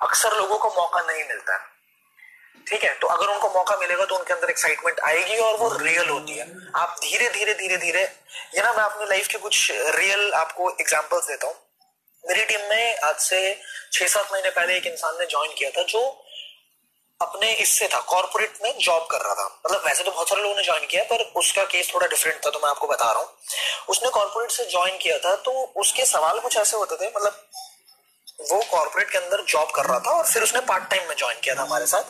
अक्सर 0.00 0.36
लोगों 0.36 0.56
को 0.58 0.68
मौका 0.76 1.00
नहीं 1.00 1.24
मिलता। 1.24 1.54
है 1.54 1.72
ठीक 2.66 2.84
है? 2.84 2.94
तो 2.94 3.06
अगर 3.06 3.26
उनको 3.26 3.48
मौका 3.50 3.76
मिलेगा 3.76 4.04
तो 4.04 4.16
उनके 4.16 4.32
अंदर 4.34 4.50
एक्साइटमेंट 4.50 5.00
आएगी 5.00 5.36
और 5.38 5.56
वो 5.58 5.68
रियल 5.76 6.08
होती 6.08 6.32
है। 6.32 6.46
आप 6.76 6.96
धीरे 7.02 7.28
धीरे 7.28 7.54
धीरे 7.54 7.76
धीरे, 7.76 8.02
ये 8.54 8.62
ना 8.62 8.72
मैं 8.72 8.84
अपनी 8.84 9.06
लाइफ 9.06 9.28
के 9.28 9.38
कुछ 9.38 9.70
रियल 9.96 10.32
आपको 10.34 10.70
एग्जाम्पल्स 10.70 11.28
देता 11.28 11.46
हूँ। 11.46 11.54
मेरी 12.24 12.44
टीम 12.44 12.68
में 12.70 12.98
आज 12.98 13.16
से 13.20 13.42
छह 13.92 14.06
सात 14.06 14.32
महीने 14.32 14.50
पहले 14.50 14.76
एक 14.76 14.86
इंसान 14.86 15.18
ने 15.20 15.26
ज्वाइन 15.26 15.54
किया 15.58 15.70
था 15.70 15.82
जो 15.88 16.00
अपने 17.20 17.52
इससे 17.54 17.88
था 17.88 18.00
कॉर्पोरेट 18.08 18.58
में 18.62 18.78
जॉब 18.78 19.06
कर 19.10 19.20
रहा 19.20 19.34
था। 19.34 19.44
मतलब 19.66 19.84
वैसे 19.86 20.04
तो 20.04 20.10
बहुत 20.10 20.28
सारे 20.28 20.42
लोगों 20.42 20.56
ने 20.56 20.62
ज्वाइन 20.62 20.86
किया, 20.86 21.02
पर 21.04 21.22
उसका 21.36 21.62
केस 21.64 21.92
थोड़ा 21.94 22.06
डिफरेंट 22.06 22.44
था 22.46 22.50
तो 22.50 22.58
मैं 22.58 22.68
आपको 22.70 22.86
बता 22.86 23.10
रहा 23.12 23.20
हूँ। 23.20 23.28
उसने 23.88 24.10
कॉर्पोरेट 24.10 24.50
से 24.50 24.64
ज्वाइन 24.70 24.98
किया 24.98 25.18
था 25.18 25.34
तो 25.38 25.52
उसके 25.76 26.04
सवाल 26.06 26.40
कुछ 26.40 26.56
ऐसे 26.56 26.76
होते 26.76 26.96
थे 26.96 27.08
मतलब 27.08 27.42
वो 28.50 28.60
कॉर्पोरेट 28.70 29.10
के 29.10 29.18
अंदर 29.18 29.42
जॉब 29.48 29.70
कर 29.70 29.84
रहा 29.84 29.98
था 29.98 30.10
और 30.10 30.24
फिर 30.26 30.42
उसने 30.42 30.60
पार्ट 30.60 30.88
टाइम 30.90 31.08
में 31.08 31.14
ज्वाइन 31.16 31.40
किया 31.40 31.54
था 31.54 31.62
हमारे 31.62 31.86
साथ। 31.86 32.02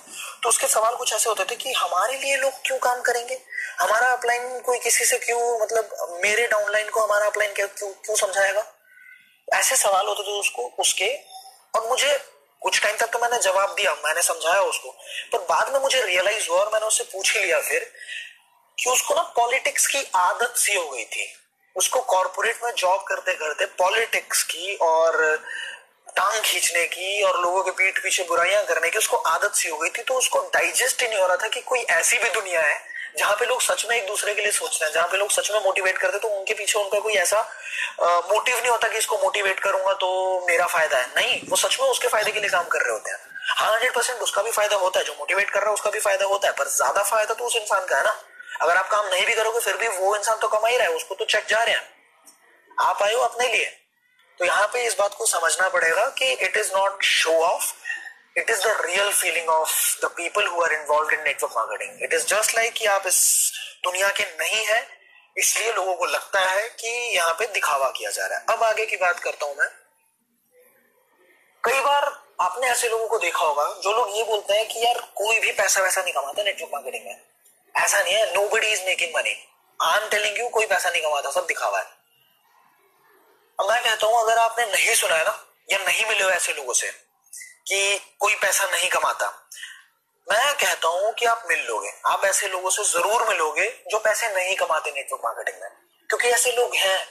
तो 0.42 0.48
उसके 0.48 0.66
सवाल 0.66 0.94
कुछ 0.96 1.12
ऐसे 1.12 1.28
होते 1.28 1.44
थे 1.44 1.56
कि 1.56 1.72
हमारे 1.72 2.16
लिए 2.18 2.36
लोग 2.36 2.52
क्यों 2.66 2.78
काम 2.78 3.00
करेंगे? 3.00 3.38
हमारा 3.80 4.06
अपलाइन 4.06 4.60
कोई 4.60 4.78
किसी 4.78 5.04
से 5.04 5.18
क्यों 5.18 5.40
मतलब 5.60 6.18
मेरे 6.22 6.46
डाउनलाइन 6.46 6.88
को 6.88 7.00
हमारा 7.00 7.26
अपलाइन 7.26 7.52
क्यों 7.52 7.68
क्यों 7.68 8.16
समझाएगा? 8.16 8.64
ऐसे 9.48 9.76
सवाल 9.76 10.06
होते 10.06 10.22
थे 10.22 10.38
उसको, 10.40 10.62
उसके। 10.78 11.14
और 11.74 11.88
मुझे 11.88 12.16
कुछ 12.64 12.82
टाइम 12.82 12.96
तक 12.96 13.06
तो 13.06 13.18
मैंने 13.18 13.38
जवाब 13.38 13.74
दिया, 13.74 13.92
मैंने 13.94 14.22
समझाया 14.22 14.60
उसको। 14.60 14.90
पर 15.32 15.38
बाद 15.48 15.72
में 15.72 15.80
मुझे 15.80 16.02
रियलाइज़ 16.02 16.48
हुआ 16.48 16.58
और 16.58 16.72
मैंने 16.72 16.86
उससे 16.86 17.04
पूछ 17.04 17.36
ही 17.36 17.44
लिया 17.44 17.60
फिर 17.60 17.90
कि 18.78 18.90
उसको 18.90 19.14
ना 19.14 19.22
पॉलिटिक्स 19.36 19.86
की 19.86 20.04
आदत 20.14 20.54
सी 20.56 20.74
हो 20.74 20.88
गई 20.90 21.04
थी। 21.04 21.26
उसको 21.76 22.00
कॉर्पोरेट 22.00 22.64
में 22.64 22.72
जॉब 22.72 23.04
करते 23.08 23.34
करते 23.34 23.66
पॉलिटिक्स 23.78 24.42
की 24.42 24.74
और 24.82 25.36
टांग 26.16 26.42
खींचने 26.42 26.84
की 26.86 27.22
और 27.22 27.40
लोगों 27.42 27.62
के 27.62 27.70
पीठ 27.70 28.02
पीछे 28.02 28.24
बुराइयाँ 28.24 28.64
करने 28.64 28.90
की 28.90 28.98
उसको 28.98 29.16
आदत 29.16 29.54
सी 29.54 29.68
हो 29.68 29.78
गई 29.78 29.88
थी। 29.88 30.02
तो 30.02 30.14
उसको 30.14 30.40
डाइजेस्ट 30.54 31.02
ही 31.02 31.08
नहीं 31.08 31.20
हो 31.20 31.26
रहा 31.26 31.36
था 31.36 31.48
कि 31.48 31.60
कोई 31.60 31.80
ऐसी 31.80 32.18
भी 32.18 32.30
दुनिया 32.30 32.60
है 32.60 32.93
जहाँ 33.14 33.34
पे 33.36 33.46
लोग 33.46 33.60
सच 33.62 33.84
में 33.88 33.96
एक 33.96 34.06
दूसरे 34.06 34.34
के 34.34 34.42
लिए 34.42 34.52
सोचते 34.52 34.84
हैं, 34.84 34.92
जहाँ 34.92 35.08
पे 35.08 35.16
लोग 35.16 35.30
सच 35.30 35.50
में 35.50 35.60
मोटिवेट 35.62 35.98
करते 35.98 36.18
तो 36.18 36.28
उनके 36.28 36.54
पीछे 36.54 36.78
उनका 36.78 36.98
कोई 37.00 37.14
ऐसा 37.16 37.40
मोटिव 38.00 38.56
नहीं 38.56 38.70
होता 38.70 38.88
कि 38.88 38.98
इसको 38.98 39.18
मोटिवेट 39.18 39.60
करूँगा 39.60 39.92
तो 39.94 40.08
मेरा 40.48 40.66
फ़ायदा 40.66 40.98
है। 40.98 41.06
नहीं, 41.16 41.40
वो 41.48 41.56
सच 41.56 41.78
में 41.80 41.88
उसके 41.88 42.08
फ़ायदे 42.08 42.32
के 42.32 42.40
लिए 42.40 42.50
काम 42.50 42.66
कर 42.68 42.80
रहे 42.80 42.92
होते 42.92 43.10
हैं। 43.10 43.18
हाँ 43.50 43.72
हंड्रेड 43.72 43.94
परसेंट 43.94 44.20
उसका 44.22 44.42
भी 44.42 44.50
फ़ायदा 44.50 44.76
होता 44.76 44.98
है, 44.98 45.04
जो 45.04 45.14
मोटिवेट 45.18 45.50
कर 45.50 45.60
रहा 45.60 45.68
है 45.68 45.74
उसका 45.74 45.90
भी 45.90 46.00
फ़ायदा 46.00 46.26
होता 46.26 46.48
है, 46.48 46.54
पर 46.54 46.68
ज़्यादा 46.70 47.02
फ़ायदा 47.02 47.34
तो 47.34 47.44
उस 47.44 47.56
इंसान 47.56 47.86
का 47.86 47.96
है 47.96 48.04
ना। 48.04 48.14
अगर 48.60 48.76
आप 48.76 48.88
काम 48.90 49.06
नहीं 49.06 49.26
भी 49.26 49.32
करोगे, 49.32 49.60
फिर 49.60 49.76
भी 49.76 49.88
वो 49.98 50.16
इंसान 50.16 50.38
तो 50.38 50.48
कमा 50.48 50.68
ही 50.68 50.76
रहा 50.76 50.86
है, 50.88 50.94
उसको 50.94 51.14
तो 51.14 51.24
चेक 51.26 51.46
जा 51.48 51.62
रहे 51.62 51.74
हैं। 51.74 51.88
आप 52.78 53.02
आए 53.02 53.14
हो 53.14 53.20
अपने 53.20 53.48
लिए। 53.48 53.64
तो 54.40 54.44
यहाँ 54.44 54.66
पे 54.66 54.84
इस 54.86 54.96
बात 54.98 55.14
को 55.14 55.26
समझना 55.26 55.68
पड़ेगा 55.68 56.06
कि 56.18 56.32
it 56.32 56.56
is 56.56 56.70
not 56.74 57.02
show 57.04 57.32
off 57.42 57.72
it 58.36 58.50
is 58.50 58.62
the 58.62 58.76
real 58.80 59.12
feeling 59.12 59.48
of 59.50 59.72
the 60.02 60.10
people 60.16 60.46
who 60.46 60.62
are 60.64 60.72
involve 60.72 61.10
in 61.10 61.22
network 61.24 61.52
marketing 61.56 62.02
it 62.02 62.14
is 62.14 62.26
just 62.26 62.54
like 62.56 62.72
कि 62.72 62.86
आप 62.88 63.06
इस 63.06 63.20
दुनिया 63.84 64.08
के 64.10 64.24
नहीं 64.24 64.64
है, 64.66 64.86
इसलिए 65.36 65.72
लोगों 65.72 65.94
को 65.94 66.04
लगता 66.06 66.40
है 66.40 66.68
कि 66.70 66.88
यहाँ 67.16 67.34
पे 67.38 67.46
दिखावा 67.52 67.90
किया 67.96 68.10
जा 68.10 68.26
रहा 68.26 68.38
है। 68.38 68.44
अब 68.48 68.62
आगे 68.64 68.86
की 68.86 68.96
बात 68.96 69.20
करता 69.20 69.46
हूँ 69.46 69.56
मैं। 69.56 69.68
कई 71.64 71.80
बार 71.80 72.04
आपने 72.40 72.66
ऐसे 72.68 72.88
लोगों 72.88 73.08
को 73.08 73.18
देखा 73.18 73.44
होगा, 73.44 73.64
जो 73.74 73.92
लोग 73.92 74.16
ये 74.16 74.22
बोलते 74.24 74.54
हैं 74.54 74.66
कि 74.68 74.84
यार 74.84 75.00
कोई 75.16 75.38
भी 75.40 75.52
पैसा 75.52 75.82
वैसा 75.82 76.02
नहीं 76.02 76.14
कमाता 76.14 76.42
नेटवर्क 76.42 76.70
मार्केटिंग 76.72 77.04
में। 77.06 77.20
ऐसा 77.74 78.00
नहीं 78.00 78.14
है 78.14 78.34
nobody 78.48 78.66
is 78.68 78.84
making 78.86 79.14
money 79.16 79.34
I 79.80 80.00
am 80.00 80.08
telling 80.08 80.38
you 80.38 80.48
कोई 80.48 80.66
पैसा 80.66 80.90
नहीं 80.90 81.02
कमाता, 81.02 81.30
सब 81.30 81.46
दिखावा 81.46 81.78
है। 81.78 81.92
मैं 83.58 83.82
कहता 83.82 84.06
हूँ, 84.06 84.20
अगर 84.20 84.38
आपने 84.38 84.64
नहीं 84.66 84.94
सुना 84.94 85.16
है 85.16 85.24
ना, 85.24 85.38
या 85.70 85.78
नहीं 85.78 86.04
मिले 86.06 86.24
हो 86.24 86.30
ऐसे 86.30 86.52
लोगों 86.52 86.72
से 86.74 86.90
कि 87.66 88.00
कोई 88.20 88.34
पैसा 88.34 88.64
नहीं 88.64 88.88
कमाता। 88.88 89.50
मैं 90.28 90.54
कहता 90.54 90.88
हूँ 90.88 91.12
कि 91.12 91.26
आप 91.26 91.44
मिल 91.48 91.58
लोगे। 91.58 91.90
आप 92.06 92.24
ऐसे 92.24 92.48
लोगों 92.48 92.70
से 92.70 92.84
ज़रूर 92.84 93.28
मिलोगे 93.28 93.66
जो 93.90 93.98
पैसे 93.98 94.28
नहीं 94.28 94.56
कमाते 94.56 94.90
नेटवर्क 94.90 95.22
मार्केटिंग 95.24 95.62
में। 95.62 95.70
क्योंकि 96.08 96.28
ऐसे 96.28 96.52
लोग 96.52 96.74
हैं। 96.74 97.08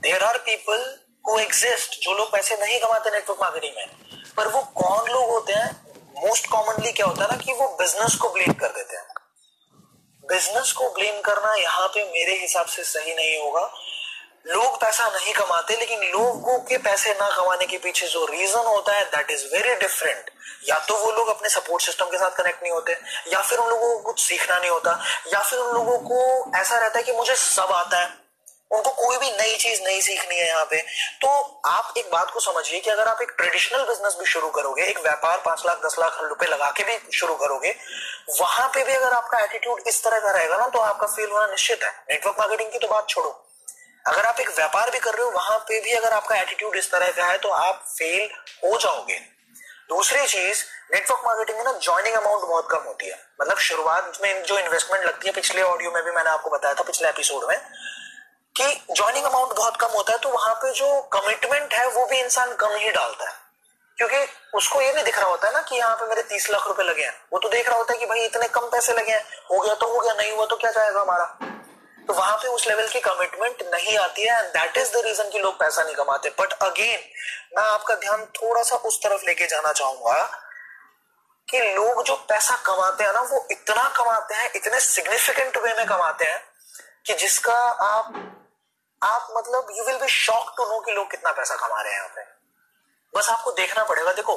There 0.00 0.24
are 0.24 0.38
people 0.38 0.98
who 1.28 1.38
exist 1.38 2.00
जो 2.00 2.12
लोग 2.12 2.32
पैसे 2.32 2.56
नहीं 2.56 2.80
कमाते 2.80 3.10
नेटवर्क 3.10 3.38
मार्केटिंग 3.40 3.72
में। 3.76 3.88
पर 4.36 4.48
वो 4.48 4.62
कौन 4.62 5.10
लोग 5.10 5.30
होते 5.30 5.52
हैं? 5.52 5.70
मोस्ट 6.16 6.46
कॉमनली 6.46 6.92
क्या 6.92 7.06
होता 7.06 7.24
है 7.24 7.30
ना 7.30 7.36
कि 7.36 7.52
वो 7.52 7.68
बिज़नेस 7.68 8.14
को 8.14 8.28
ब्लेम 8.28 8.52
कर 8.52 8.68
देते 8.68 8.96
हैं। 8.96 9.06
बिज़नेस 10.28 10.72
को 10.72 10.88
ब्लेम 10.88 11.20
करना 11.20 11.54
यहाँ 11.54 11.88
पे 11.88 12.04
मेरे 12.04 12.34
हिसाब 12.38 12.66
से 12.66 12.84
सही 12.84 13.14
नहीं 13.14 13.38
होगा। 13.42 13.74
लोग 14.46 14.80
पैसा 14.80 15.08
नहीं 15.08 15.32
कमाते, 15.34 15.76
लेकिन 15.76 16.00
लोगों 16.02 16.58
के 16.60 16.76
पैसे 16.78 17.10
ना 17.12 17.28
कमाने 17.30 17.66
के 17.66 17.78
पीछे 17.78 18.06
जो 18.06 18.24
रीजन 18.26 18.66
होता 18.66 18.92
है 18.92 19.04
दैट 19.06 19.30
इज़ 19.30 19.44
वेरी 19.52 19.74
डिफरेंट 19.74 20.30
या 20.68 20.78
तो 20.78 20.96
वो 20.96 21.10
लोग 21.12 21.28
अपने 21.28 21.48
सपोर्ट 21.48 21.82
सिस्टम 21.82 22.06
के 22.06 22.18
साथ 22.18 22.30
कनेक्ट 22.30 22.62
नहीं 22.62 22.72
होते, 22.72 22.92
या 23.28 23.40
फिर 23.40 23.58
उन 23.58 23.68
लोगों 23.70 23.88
को 23.88 23.98
कुछ 24.00 24.20
सीखना 24.20 24.58
नहीं 24.58 24.70
होता, 24.70 24.98
या 25.32 25.40
फिर 25.40 25.58
उन 25.58 25.74
लोगों 25.74 25.98
को 26.00 26.58
ऐसा 26.58 26.78
रहता 26.78 26.98
है 26.98 27.02
कि 27.04 27.12
मुझे 27.12 27.34
सब 27.36 27.72
आता 27.72 28.00
है। 28.00 28.20
उनको 28.70 28.90
कोई 28.90 29.16
भी 29.18 29.30
नई 29.30 29.56
चीज़ 29.56 29.82
नहीं 29.82 30.00
सीखनी 30.00 30.36
है 30.36 30.46
यहाँ 30.48 30.64
पे। 30.64 30.80
तो 31.22 31.28
आप 31.66 31.94
एक 31.98 32.10
बात 32.12 32.30
को 32.30 32.40
समझिए 32.40 32.80
कि 32.80 32.90
अगर 32.90 33.08
आप 33.08 33.22
एक 33.22 33.34
ट्रेडिशनल 33.38 33.84
बिज़नेस 33.84 34.16
भी 34.20 34.26
शुरू 34.26 34.48
करोगे, 34.50 34.82
एक 34.82 34.98
व्यापार 34.98 35.42
पाँच 35.44 35.62
लाख, 35.66 35.80
दस 35.86 35.96
लाख 35.98 36.18
रुपए 36.22 36.46
लगा 36.46 36.70
के 36.70 36.84
भी 36.84 36.98
शुरू 37.18 37.34
करोगे, 37.34 37.74
वहाँ 38.40 38.68
पे 38.68 38.84
भी 38.84 38.92
अगर 38.92 39.12
आपका 39.12 39.38
एटीट्यूड 39.38 39.82
इस 39.86 40.02
तरह 40.04 40.20
का 40.20 40.30
रहेगा 40.30 40.56
ना 40.56 40.68
तो 40.68 40.78
आपका 40.80 41.06
फेल 41.06 41.30
होना 41.30 41.46
निश्चित 41.46 41.82
है। 41.82 41.90
नेटवर्क 42.10 42.36
मार्केटिंग 42.38 42.72
की 42.72 42.78
तो 42.78 42.88
बात 42.88 43.08
छोड़ो। 43.08 43.38
अगर 44.06 44.26
आप 44.26 44.40
एक 44.40 44.48
व्यापार 44.48 44.90
भी 44.90 44.98
कर 44.98 45.14
रहे 45.14 45.24
हो, 45.24 45.30
वहाँ 45.30 45.58
पे 45.58 45.80
भी 45.80 45.92
अगर 45.92 46.12
आपका 46.12 46.36
एटीट्यूड 46.36 46.76
इस 46.76 46.90
तरह 46.90 47.10
का 47.10 47.24
है 47.24 47.38
तो 47.38 47.48
आप 47.48 47.84
फेल 47.88 48.30
हो 48.64 48.78
जाओगे। 48.78 49.14
दूसरी 49.88 50.26
चीज़ 50.26 50.64
नेटवर्क 50.92 51.22
मार्केटिंग 51.26 51.58
में 51.58 51.64
ना 51.64 51.72
ज्वाइनिंग 51.72 52.14
अमाउंट 52.14 52.42
बहुत 52.42 52.68
कम 52.70 52.78
होती 52.78 53.06
है। 53.06 53.18
मतलब 53.40 53.58
शुरुआत 53.58 54.18
में 54.22 54.42
जो 54.42 54.58
इन्वेस्टमेंट 54.58 55.04
लगती 55.04 55.28
है, 55.28 55.32
पिछले 55.32 55.62
ऑडियो 55.62 55.90
में 55.90 56.04
भी 56.04 56.10
मैंने 56.10 56.30
आपको 56.30 56.50
बताया 56.50 56.74
था, 56.74 56.82
पिछले 56.82 57.08
एपिसोड 57.08 57.48
में, 57.48 57.58
कि 58.56 58.94
ज्वाइनिंग 58.96 59.24
अमाउंट 59.24 59.52
बहुत 59.52 59.76
कम 59.76 59.88
होता 59.88 60.12
है 60.12 60.18
तो 60.18 60.28
वहाँ 60.28 60.54
पे 60.54 60.72
जो 60.72 61.00
कमिटमेंट 61.02 61.74
है, 61.74 61.88
वो 61.88 62.06
भी 62.06 62.20
इंसान 62.20 62.54
कम 62.54 62.70
ही 62.70 62.90
डालता 62.90 63.28
है। 63.28 63.36
क्योंकि 63.96 64.16
उसको 64.54 64.80
ये 64.80 64.92
नहीं 64.92 65.04
दिख 65.04 65.18
रहा 65.18 65.28
होता 65.28 65.48
है 65.48 65.54
ना 65.54 65.62
कि 65.62 65.76
यहाँ 65.76 65.96
पे 65.96 66.06
मेरे 66.06 66.22
तीस 66.22 66.50
लाख 66.50 66.66
रुपए 66.66 66.82
लगे 66.82 67.02
हैं। 67.02 67.24
वो 67.32 67.38
तो 67.38 67.48
देख 67.48 67.68
रहा 67.68 67.78
होता 67.78 67.92
है 67.92 67.98
कि 67.98 68.06
भाई 68.06 68.20
इतने 68.20 68.48
कम 68.48 68.60
पैसे 68.60 68.92
लगे 68.92 69.12
हैं, 69.12 69.24
हो 69.50 69.60
गया 69.60 69.74
तो 69.74 69.86
हो 69.86 70.00
गया, 70.00 70.14
नहीं 70.14 70.32
हुआ 70.32 70.46
तो 70.46 70.56
क्या 70.56 70.70
जाएगा 70.70 71.00
हमारा? 71.00 71.38
तो 72.08 72.14
वहाँ 72.14 72.36
पे 72.36 72.48
उस 72.48 72.66
लेवल 72.66 72.88
की 72.88 73.00
कमिटमेंट 73.00 73.62
नहीं 73.64 73.96
आती 73.98 74.22
है 74.22 74.38
and 74.38 74.48
that 74.52 74.76
is 74.76 74.92
the 74.92 75.02
reason 75.04 75.28
कि 75.30 75.38
लोग 75.38 75.58
पैसा 75.58 75.82
नहीं 75.82 75.94
कमाते. 75.94 76.30
बट 76.40 76.52
अगेन 76.62 77.00
मैं 77.56 77.62
आपका 77.64 77.94
ध्यान 77.96 78.24
थोड़ा 78.36 78.62
सा 78.62 78.76
उस 78.76 78.98
तरफ़ 79.02 79.26
लेके 79.26 79.46
जाना 79.46 79.72
चाहूँगा 79.72 80.22
कि 81.48 81.58
लोग 81.74 82.02
जो 82.04 82.14
पैसा 82.28 82.56
कमाते 82.66 83.04
हैं 83.04 83.12
ना, 83.12 83.20
वो 83.20 83.46
इतना 83.50 83.88
कमाते 83.96 84.34
हैं, 84.34 84.50
इतने 84.56 84.80
सिग्निफिकेंट 84.80 85.56
वे 85.56 85.74
में 85.74 85.86
कमाते 85.86 86.24
हैं 86.24 86.42
कि 87.06 87.14
जिसका 87.14 87.56
आप 87.86 88.12
आप 89.02 89.28
मतलब 89.36 89.72
you 89.76 89.84
will 89.84 89.96
be 89.98 90.08
shock 90.08 90.52
to 90.56 90.64
know 90.64 90.80
कि 90.80 90.92
लोग 90.92 91.10
कितना 91.10 91.32
पैसा 91.32 91.54
कमा 91.56 91.80
रहे 91.80 91.92
हैं 91.92 91.98
यहाँ 91.98 92.12
पे. 92.16 92.22
बस 93.14 93.28
आपको 93.28 93.50
देखना 93.52 93.84
पड़ेगा, 93.84 94.12
देखो, 94.12 94.36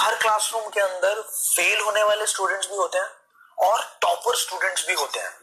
हर 0.00 0.14
क्लासरूम 0.14 0.68
के 0.68 0.80
अंदर 0.80 1.20
फेल 1.22 1.80
होने 1.80 2.02
वाले 2.02 2.26
स्टूडेंट्स 2.26 2.68
भी 2.68 2.76
होते 2.76 2.98
हैं 2.98 3.68
और 3.68 3.82
टॉपर 4.02 4.36
स्टूडेंट्स 4.36 4.86
भी 4.86 4.94
होते 4.94 5.20
हैं. 5.20 5.39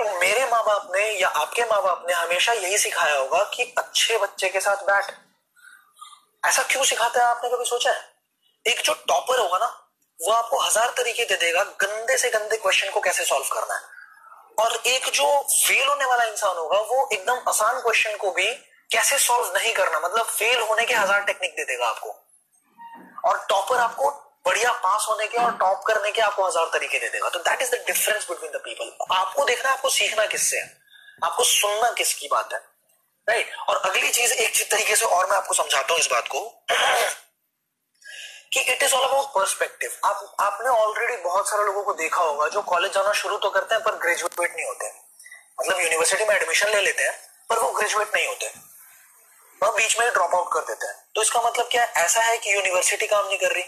तो 0.00 0.18
मेरे 0.20 0.44
माँ 0.50 0.62
बाप 0.64 0.86
ने 0.94 1.00
या 1.20 1.28
आपके 1.28 1.64
माँ 1.64 1.82
बाप 1.82 2.04
ने 2.08 2.12
हमेशा 2.12 2.52
यही 2.52 2.78
सिखाया 2.78 3.16
होगा 3.18 3.42
कि 3.44 3.62
अच्छे 3.78 4.16
बच्चे 4.18 4.48
के 4.48 4.60
साथ 4.60 4.84
बैठ। 4.84 5.10
ऐसा 6.44 6.62
क्यों 6.62 6.84
सिखाते 6.84 7.18
हैं? 7.18 7.26
आपने 7.26 7.50
कभी 7.50 7.64
सोचा 7.64 7.90
है? 7.90 8.00
एक 8.66 8.80
जो 8.80 8.94
टॉपर 9.08 9.40
होगा 9.40 9.58
ना, 9.58 9.66
वो 10.18 10.32
आपको 10.32 10.60
हज़ार 10.60 10.94
तरीके 10.96 11.24
दे 11.24 11.36
देगा 11.36 11.64
गंदे 11.82 12.16
से 12.16 12.30
गंदे 12.30 12.56
क्वेश्चन 12.56 12.90
को 12.90 13.00
कैसे 13.00 13.24
सॉल्व 13.24 13.48
करना 13.52 13.74
है। 13.74 14.64
और 14.64 14.76
एक 14.86 15.10
जो 15.10 15.28
फेल 15.42 15.86
होने 15.88 16.04
वाला 16.04 16.24
इंसान 16.24 16.56
होगा, 16.56 16.78
वो 16.78 17.08
एकदम 17.12 17.42
आसान 17.48 17.80
क्वेश्चन 17.80 18.16
को 18.16 18.30
भी 18.30 18.50
कैसे 18.90 19.18
सॉल्व 19.18 19.52
नहीं 19.58 19.74
करना 19.74 20.00
मतलब 20.00 20.26
फेल 20.28 20.60
होने 20.60 20.84
के 20.84 20.94
हज़ार 20.94 21.22
टेक्निक 21.22 21.50
दे 21.50 21.64
देगा 21.64 21.86
आपको। 21.86 22.16
और 23.24 23.46
टॉपर 23.48 23.78
आपको 23.78 24.10
बढ़िया 24.46 24.72
पास 24.72 25.06
होने 25.08 25.28
के 25.28 25.38
और 25.38 25.56
टॉप 25.56 25.84
करने 25.86 26.12
के 26.12 26.20
आपको 26.20 26.46
हज़ार 26.46 26.66
तरीके 26.66 26.98
दे 26.98 27.08
देगा। 27.08 27.28
तो 27.28 27.38
that 27.38 27.62
is 27.62 27.70
the 27.70 27.74
difference 27.74 28.26
between 28.30 28.50
the 28.52 28.56
people 28.56 29.14
आपको 29.14 29.44
देखना 29.44 29.70
है, 29.70 29.76
आपको 29.76 29.90
सीखना 29.90 30.26
किससे 30.26 30.56
है? 30.56 30.80
आपको 31.24 31.44
सुनना 31.44 31.90
किसकी 31.90 32.28
बात 32.28 32.52
है? 32.52 32.58
Right 33.28 33.46
right? 33.46 33.68
और 33.68 33.90
अगली 33.90 34.10
चीज़, 34.10 34.32
एक 34.32 34.70
तरीके 34.70 34.96
से 34.96 35.04
और 35.04 35.30
मैं 35.30 35.36
आपको 35.36 35.54
समझाता 35.54 35.92
हूँ 35.92 36.00
इस 36.00 36.08
बात 36.10 36.28
को। 36.28 36.64
कि 38.52 38.60
it 38.60 38.82
is 38.82 38.94
all 38.94 39.08
about 39.08 39.26
perspective 39.26 39.90
आप, 40.04 40.36
आपने 40.40 40.68
ऑलरेडी 40.68 41.16
बहुत 41.16 41.50
सारे 41.50 41.64
लोगों 41.64 41.82
को 41.82 41.92
देखा 41.92 42.22
होगा, 42.22 42.48
जो 42.48 42.62
कॉलेज 42.62 42.92
जाना 42.92 43.12
शुरू 43.12 43.36
तो 43.36 43.50
करते 43.50 43.74
हैं, 43.74 43.84
पर 43.84 43.94
ग्रेजुएट 43.94 44.56
नहीं 44.56 44.66
होते। 44.66 44.92
मतलब 45.60 45.80
यूनिवर्सिटी 45.80 46.24
में 46.24 46.36
एडमिशन 46.36 46.68
ले 46.68 46.80
लेते 46.80 47.02
हैं, 47.02 47.20
पर 47.48 47.58
वो 47.58 47.72
ग्रेजुएट 47.72 48.14
नहीं 48.14 48.26
होते। 48.26 48.52
वह 49.62 49.70
बीच 49.70 50.00
में 50.00 50.12
ड्रॉप 50.12 50.34
आउट 50.34 50.52
कर 50.52 50.60
देते 50.60 50.86
हैं। 50.86 51.08
तो 51.14 51.22
इसका 51.22 51.40
मतलब 51.40 51.68
क्या 51.70 51.84
है? 51.84 51.92
ऐसा 51.92 52.20
है 52.20 52.38
कि 52.38 52.54
यूनिवर्सिटी 52.54 53.06
काम 53.06 53.26
नहीं 53.26 53.38
कर 53.38 53.52
रही। 53.52 53.64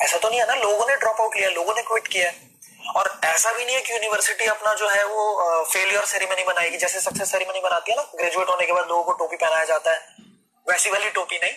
ऐसा 0.00 0.18
तो 0.18 0.28
नहीं 0.28 0.40
है 0.40 0.46
ना? 0.46 0.54
लोगों 0.54 0.86
ने 0.88 0.96
ड्रॉप 0.96 1.20
आउट 1.20 1.36
लिया, 1.36 1.48
लोगों 1.50 1.74
ने 1.74 1.82
क्विट 1.82 2.06
किया 2.08 2.32
और 2.92 3.20
ऐसा 3.24 3.52
भी 3.52 3.64
नहीं 3.64 3.76
है 3.76 3.80
कि 3.82 3.92
यूनिवर्सिटी 3.92 4.46
अपना 4.46 4.74
जो 4.74 4.88
है 4.88 5.04
वो 5.04 5.64
फेलियर 5.72 6.04
सेरेमनी 6.04 6.44
बनाएगी। 6.44 6.76
जैसे 6.76 7.00
सक्सेस 7.00 7.30
सेरेमनी 7.30 7.60
बनाती 7.60 7.92
है 7.92 7.96
ना 7.96 8.02
ग्रेजुएट 8.14 8.48
होने 8.48 8.66
के 8.66 8.72
बाद 8.72 8.88
लोगों 8.88 9.04
को 9.04 9.12
टोपी 9.12 9.36
पहनाया 9.36 9.64
जाता 9.64 9.92
है। 9.92 9.98
वैसी 10.66 10.90
वाली 10.90 11.10
टोपी 11.10 11.38
नहीं। 11.38 11.52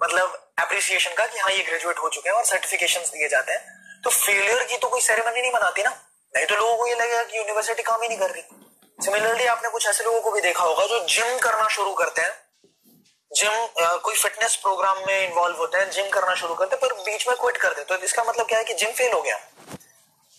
मतलब 0.00 0.52
अप्रिसिएशन 0.58 1.14
का 1.14 1.26
कि 1.26 1.38
हाँ 1.38 1.50
ये 1.50 1.62
ग्रेजुएट 1.64 1.98
हो 1.98 2.08
चुके 2.08 2.28
हैं 2.28 2.36
और 2.36 2.44
सर्टिफिकेशन 2.44 3.00
दिए 3.12 3.28
जाते 3.28 3.52
हैं। 3.52 4.00
तो 4.04 4.10
फेलियर 4.10 4.62
की 4.64 4.76
तो 4.76 4.88
कोई 4.88 5.00
सेरेमनी 5.00 5.40
नहीं 5.40 5.52
बनाती 5.52 5.82
ना। 5.82 5.90
नहीं 6.34 6.46
तो 6.46 6.54
लोगों 6.54 6.76
को 6.76 6.86
ये 6.86 6.94
लगेगा 6.94 7.22
कि 7.22 7.38
यूनिवर्सिटी 7.38 7.82
काम 7.82 8.02
ही 8.02 8.08
नहीं 8.08 8.18
कर 8.18 8.30
रही। 8.30 8.42
सिमिलरली 8.98 9.46
आपने 9.46 9.68
कुछ 9.68 9.86
ऐसे 9.86 10.04
लोगों 10.04 10.20
को 10.20 10.30
भी 10.30 10.40
देखा 10.40 10.64
होगा 10.64 10.86
जो 10.86 11.04
जिम 11.08 11.38
करना 11.38 11.68
शुरू 11.68 11.92
करते 11.94 12.22
हैं। 12.22 12.32
जिम 13.30 13.66
कोई 13.76 14.14
फिटनेस 14.14 14.54
प्रोग्राम 14.56 14.96
में 15.06 15.28
इन्वॉल्व 15.28 15.56
होते 15.56 15.78
हैं, 15.78 15.90
जिम 15.90 16.08
करना 16.08 16.34
शुरू 16.34 16.54
करते 16.54 16.76
हैं, 16.76 16.80
पर 16.80 17.02
बीच 17.02 17.26
में 17.28 17.36
क्विट 17.36 17.56
कर 17.56 17.74
देते 17.74 17.96
तो 17.96 18.04
इसका 18.04 18.24
मतलब 18.24 18.46
क्या 18.46 18.58
है 18.58 18.64
कि 18.64 18.74
जिम 18.74 18.90
फेल 18.90 19.12
हो 19.12 19.20
गया? 19.22 19.38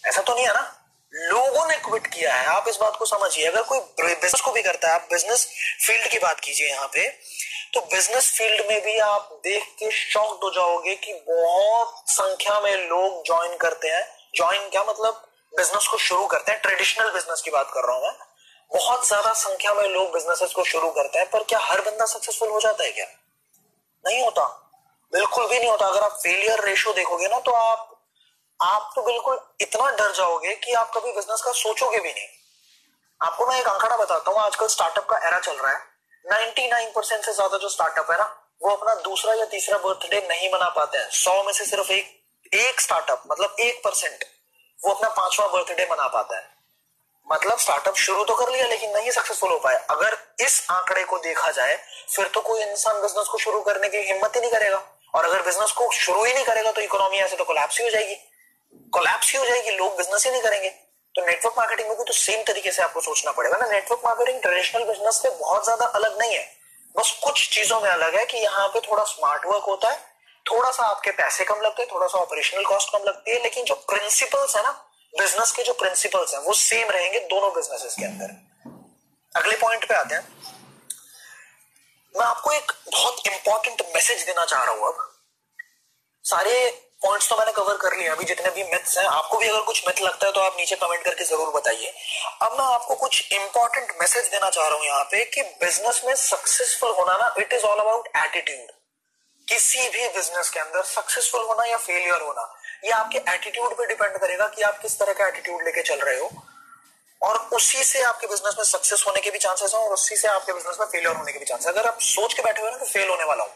ऐसा 0.03 0.21
तो 0.21 0.33
नहीं 0.35 0.45
है 0.45 0.53
ना? 0.53 0.77
लोगों 1.13 1.65
ने 1.67 1.77
क्विट 1.77 2.07
किया 2.07 2.33
है। 2.35 2.45
आप 2.47 2.67
इस 2.67 2.77
बात 2.77 2.95
को 2.95 3.05
समझिए। 3.05 3.45
अगर 3.47 3.63
कोई 3.63 3.79
बिज़नेस 3.79 4.41
को 4.41 4.51
भी 4.51 4.61
करता 4.61 4.87
है, 4.87 4.93
आप 4.93 5.07
बिज़नेस 5.11 5.47
फ़ील्ड 5.85 6.07
की 6.11 6.19
बात 6.19 6.39
कीजिए 6.39 6.69
यहाँ 6.69 6.87
पे 6.87 7.07
तो 7.73 7.81
बिज़नेस 7.81 8.31
फ़ील्ड 8.37 8.65
में 8.69 8.81
भी 8.83 8.97
आप 8.99 9.29
देख 9.43 9.67
के 9.79 9.91
शॉक्ड 9.91 10.43
हो 10.43 10.49
जाओगे 10.51 10.95
कि 10.95 11.13
बहुत 11.27 12.03
संख्या 12.09 12.59
में 12.59 12.75
लोग 12.77 13.25
ज्वाइन 13.25 13.55
करते 13.57 13.87
हैं। 13.87 14.03
ज्वाइन 14.35 14.69
क्या 14.69 14.83
मतलब? 14.83 15.21
बिज़नेस 15.53 15.87
को 15.87 15.97
शुरू 15.97 16.25
करते 16.25 16.51
हैं। 16.51 16.61
ट्रेडिशनल 16.61 17.11
बिज़नेस 17.11 17.41
की 17.41 17.51
बात 17.51 17.71
कर 17.73 17.87
रहा 17.87 17.95
हूँ 17.95 18.03
मैं। 18.03 18.15
बहुत 18.71 19.07
ज़्यादा 19.07 19.33
संख्या 19.33 19.73
में 19.73 19.87
लोग 19.87 20.13
बिजनेसेस 20.13 20.51
को 20.53 20.63
शुरू 20.63 20.91
करते 20.91 21.19
हैं, 21.19 21.29
पर 21.29 21.43
क्या 21.43 21.59
हर 21.59 21.81
बंदा 21.81 22.05
सक्सेसफुल 22.05 22.49
हो 22.49 22.59
जाता 22.59 22.83
है 22.83 22.91
क्या? 22.91 23.05
नहीं 24.05 24.23
होता। 24.23 24.45
बिल्कुल 25.13 25.47
भी 25.47 25.59
नहीं 25.59 25.69
होता। 25.69 25.87
अगर 25.87 26.01
आप 26.01 26.11
फेलियर 26.11 26.63
रेशो 26.63 26.93
देखोगे 26.93 27.27
ना 27.27 27.39
तो 27.39 27.51
आप 27.51 27.87
आप 28.61 28.91
तो 28.95 29.01
बिल्कुल 29.01 29.39
इतना 29.61 29.89
डर 29.91 30.11
जाओगे 30.11 30.53
कि 30.55 30.73
आप 30.73 30.91
कभी 30.95 31.11
बिज़नेस 31.11 31.41
का 31.41 31.51
सोचोगे 31.51 31.99
भी 31.99 32.09
नहीं। 32.09 32.27
आपको 33.21 33.47
मैं 33.47 33.59
एक 33.59 33.67
आंकड़ा 33.67 33.97
बताता 33.97 34.31
हूँ। 34.31 34.39
आजकल 34.39 34.67
स्टार्टअप 34.67 35.05
का 35.05 35.17
एरा 35.27 35.39
चल 35.39 35.55
रहा 35.55 35.71
है। 35.71 35.79
99 36.25 36.91
परसेंट 36.95 37.25
से 37.25 37.33
ज़्यादा 37.33 37.57
जो 37.57 37.69
स्टार्टअप 37.69 38.11
है 38.11 38.17
ना, 38.17 38.25
वो 38.61 38.69
अपना 38.69 38.95
दूसरा 38.95 39.33
या 39.33 39.45
तीसरा 39.45 39.77
बर्थडे 39.77 40.27
नहीं 40.29 40.49
मना 40.53 40.69
पाते 40.69 40.97
हैं। 40.97 41.09
सौ 41.09 41.43
में 41.43 41.53
से 41.53 41.65
सिर्फ़ 41.65 41.91
एक 41.91 42.53
एक 42.53 42.81
स्टार्टअप 42.81 43.23
मतलब 43.27 43.55
एक 43.59 43.81
परसेंट 43.83 44.23
वो 44.79 44.93
अपना 44.93 45.09
पांचवा 45.09 45.47
बर्थडे 45.47 45.87
मना 45.91 46.07
पाता 46.07 46.37
है। 46.37 46.60
मतलब 47.31 47.57
स्टार्टअप 47.59 47.95
शुरू 47.97 48.23
तो 48.23 48.35
कर 48.35 48.49
लिया, 48.51 48.65
लेकिन 48.67 48.89
नहीं 48.91 49.11
सक्सेसफुल 49.11 49.51
हो 49.51 49.57
पाए 49.59 49.75
अगर 49.89 50.17
इस 50.41 50.65
आंकड़े 50.71 51.03
को 51.03 51.17
देखा 51.19 51.51
जाए, 51.51 51.75
फिर 52.09 52.27
तो 52.27 52.41
कोई 52.41 52.61
इंसान 52.61 53.01
बिज़नेस 53.01 53.27
को 53.27 53.37
शुरू 53.39 53.61
करने 53.61 53.89
की 53.89 53.97
हिम्मत 54.07 54.35
ही 54.35 54.41
नहीं 54.41 54.51
करेगा। 54.51 54.81
और 55.13 55.25
अगर 55.25 55.41
बिज़नेस 55.41 55.71
को 55.71 55.91
शुरू 55.93 56.23
ही 56.23 56.33
नहीं 56.33 56.45
करेगा 56.45 56.71
तो 56.71 56.81
इकोनॉमी 56.81 57.17
ऐसे 57.19 57.35
तो 57.35 57.43
कोलैप्स 57.45 57.79
ही 57.79 57.83
हो 57.83 57.89
जाएगी। 57.89 58.15
कोलैप्स 58.93 59.31
ही 59.31 59.39
हो 59.39 59.45
जाएगी, 59.45 59.71
लोग 59.71 59.97
बिज़नेस 59.97 60.25
ही 60.25 60.31
नहीं 60.31 60.41
करेंगे। 60.41 60.69
तो 61.15 61.25
नेटवर्क 61.25 61.55
मार्केटिंग 61.57 61.87
में 61.89 61.97
भी 61.97 62.03
तो 62.03 62.13
सेम 62.15 62.43
तरीके 62.43 62.71
से 62.71 62.83
आपको 62.83 63.01
सोचना 63.01 63.31
पड़ेगा 63.31 63.57
ना। 63.57 63.67
नेटवर्क 63.67 64.01
मार्केटिंग 64.05 64.41
ट्रेडिशनल 64.41 64.83
बिज़नेस 64.83 65.21
से 65.21 65.29
बहुत 65.31 65.63
ज़्यादा 65.63 65.85
अलग 65.85 66.17
नहीं 66.19 66.35
है। 66.35 66.45
बस 66.95 67.11
कुछ 67.23 67.49
चीज़ों 67.49 67.79
में 67.81 67.89
अलग 67.89 68.15
है 68.15 68.25
कि 68.25 68.37
यहाँ 68.37 68.67
पे 68.67 68.79
थोड़ा 68.81 69.03
स्मार्ट 69.05 69.45
वर्क 69.45 69.63
होता 69.63 69.89
है, 69.89 69.97
थोड़ा 70.45 70.71
सा 70.71 70.85
आपके 70.85 71.11
पैसे 71.13 71.43
कम 71.43 71.61
लगते 71.61 71.81
हैं, 71.81 71.91
थोड़ा 71.91 72.07
सा 72.07 72.17
ऑपरेशनल 72.17 72.63
कॉस्ट 72.65 72.91
कम 72.91 73.03
लगती 73.03 73.31
है, 73.31 73.41
लेकिन 73.43 73.65
जो 73.65 73.75
प्रिंसिपल्स 73.89 74.55
है 74.55 74.63
ना 74.63 74.71
बिज़नेस 75.13 75.51
के 75.51 75.63
जो 75.63 75.73
प्रिंसिपल्स 75.73 76.33
हैं, 76.33 76.41
वो 76.41 76.53
सेम 76.55 76.89
रहेंगे 76.89 77.19
दोनों 77.31 77.53
बिजनेसेस 77.53 77.95
के 77.99 78.05
अंदर। 78.05 78.29
अगले 79.35 79.57
पॉइंट 79.57 79.87
पे 79.87 79.95
आते 79.95 80.15
हैं। 80.15 80.23
मैं 82.15 82.25
आपको 82.25 82.51
एक 82.51 82.71
बहुत 82.93 83.27
इंपॉर्टेंट 83.27 83.81
मैसेज 83.95 84.23
देना 84.25 84.45
चाह 84.45 84.63
रहा 84.63 84.73
हूँ 84.73 84.87
अब। 84.87 85.07
सारे 86.25 86.55
पॉइंट्स 87.03 87.29
तो 87.29 87.35
मैंने 87.37 87.51
कवर 87.51 87.77
कर 87.77 87.95
लिया 87.97 88.13
अभी 88.13 88.25
जितने 88.25 88.49
भी 88.55 88.63
मिथ्स 88.63 88.97
हैं, 88.97 89.05
आपको 89.05 89.37
भी 89.37 89.47
अगर 89.47 89.61
कुछ 89.65 89.87
मिथ 89.87 90.01
लगता 90.01 90.25
है 90.25 90.31
तो 90.31 90.39
आप 90.39 90.57
नीचे 90.57 90.75
कमेंट 90.75 91.03
करके 91.03 91.23
ज़रूर 91.25 91.49
बताइए। 91.53 91.93
अब 92.41 92.51
मैं 92.59 92.65
आपको 92.65 92.95
कुछ 92.95 93.31
इंपॉर्टेंट 93.33 93.93
मैसेज 94.01 94.27
देना 94.31 94.49
चाह 94.49 94.67
रहा 94.67 94.77
हूँ 94.77 94.85
यहाँ 94.85 95.03
पे 95.11 95.23
कि 95.33 95.41
बिज़नेस 95.63 96.01
में 96.05 96.13
सक्सेसफुल 96.15 96.91
होना 96.99 97.17
ना 97.17 97.33
it 97.39 97.53
is 97.53 97.65
all 97.65 97.79
about 97.79 98.07
attitude 98.17 98.71
किसी 99.47 99.87
भी 99.89 100.07
बिज़नेस 100.09 100.49
के 100.49 100.59
अंदर 100.59 100.83
सक्सेसफुल 100.85 101.45
होना 101.45 101.65
या 101.65 101.77
फेलियर 101.79 102.21
होना 102.21 102.43
ये 102.83 102.91
आपके 102.91 103.17
एटीट्यूड 103.33 103.73
पे 103.77 103.85
डिपेंड 103.87 104.17
करेगा 104.17 104.47
कि 104.47 104.61
आप 104.63 104.79
किस 104.81 104.99
तरह 104.99 105.13
का 105.13 105.27
एटीट्यूड 105.27 105.63
लेके 105.63 105.81
चल 105.83 105.99
रहे 105.99 106.19
हो। 106.19 106.31
और 107.21 107.37
उसी 107.53 107.83
से 107.83 108.01
आपके 108.03 108.27
बिज़नेस 108.27 108.55
में 108.57 108.63
सक्सेस 108.65 109.03
होने 109.07 109.21
के 109.21 109.29
भी 109.31 109.39
चांसेस 109.39 109.73
हैं 109.73 109.81
और 109.81 109.93
उसी 109.93 110.15
से 110.17 110.27
आपके 110.27 110.53
बिज़नेस 110.53 110.77
में 110.79 110.85
फेलियर 110.87 111.15
होने 111.15 111.31
के 111.31 111.39
भी 111.39 111.45
चांसेस 111.45 111.67
अगर 111.67 111.87
आप 111.87 111.99
सोच 112.03 112.33
के 112.33 112.43
बैठे 112.43 112.61
हुए 112.61 112.71
ना 112.71 112.77
कि 112.77 112.85
फेल 112.85 113.09
होने 113.09 113.23
वाला 113.23 113.43
हूँ, 113.43 113.51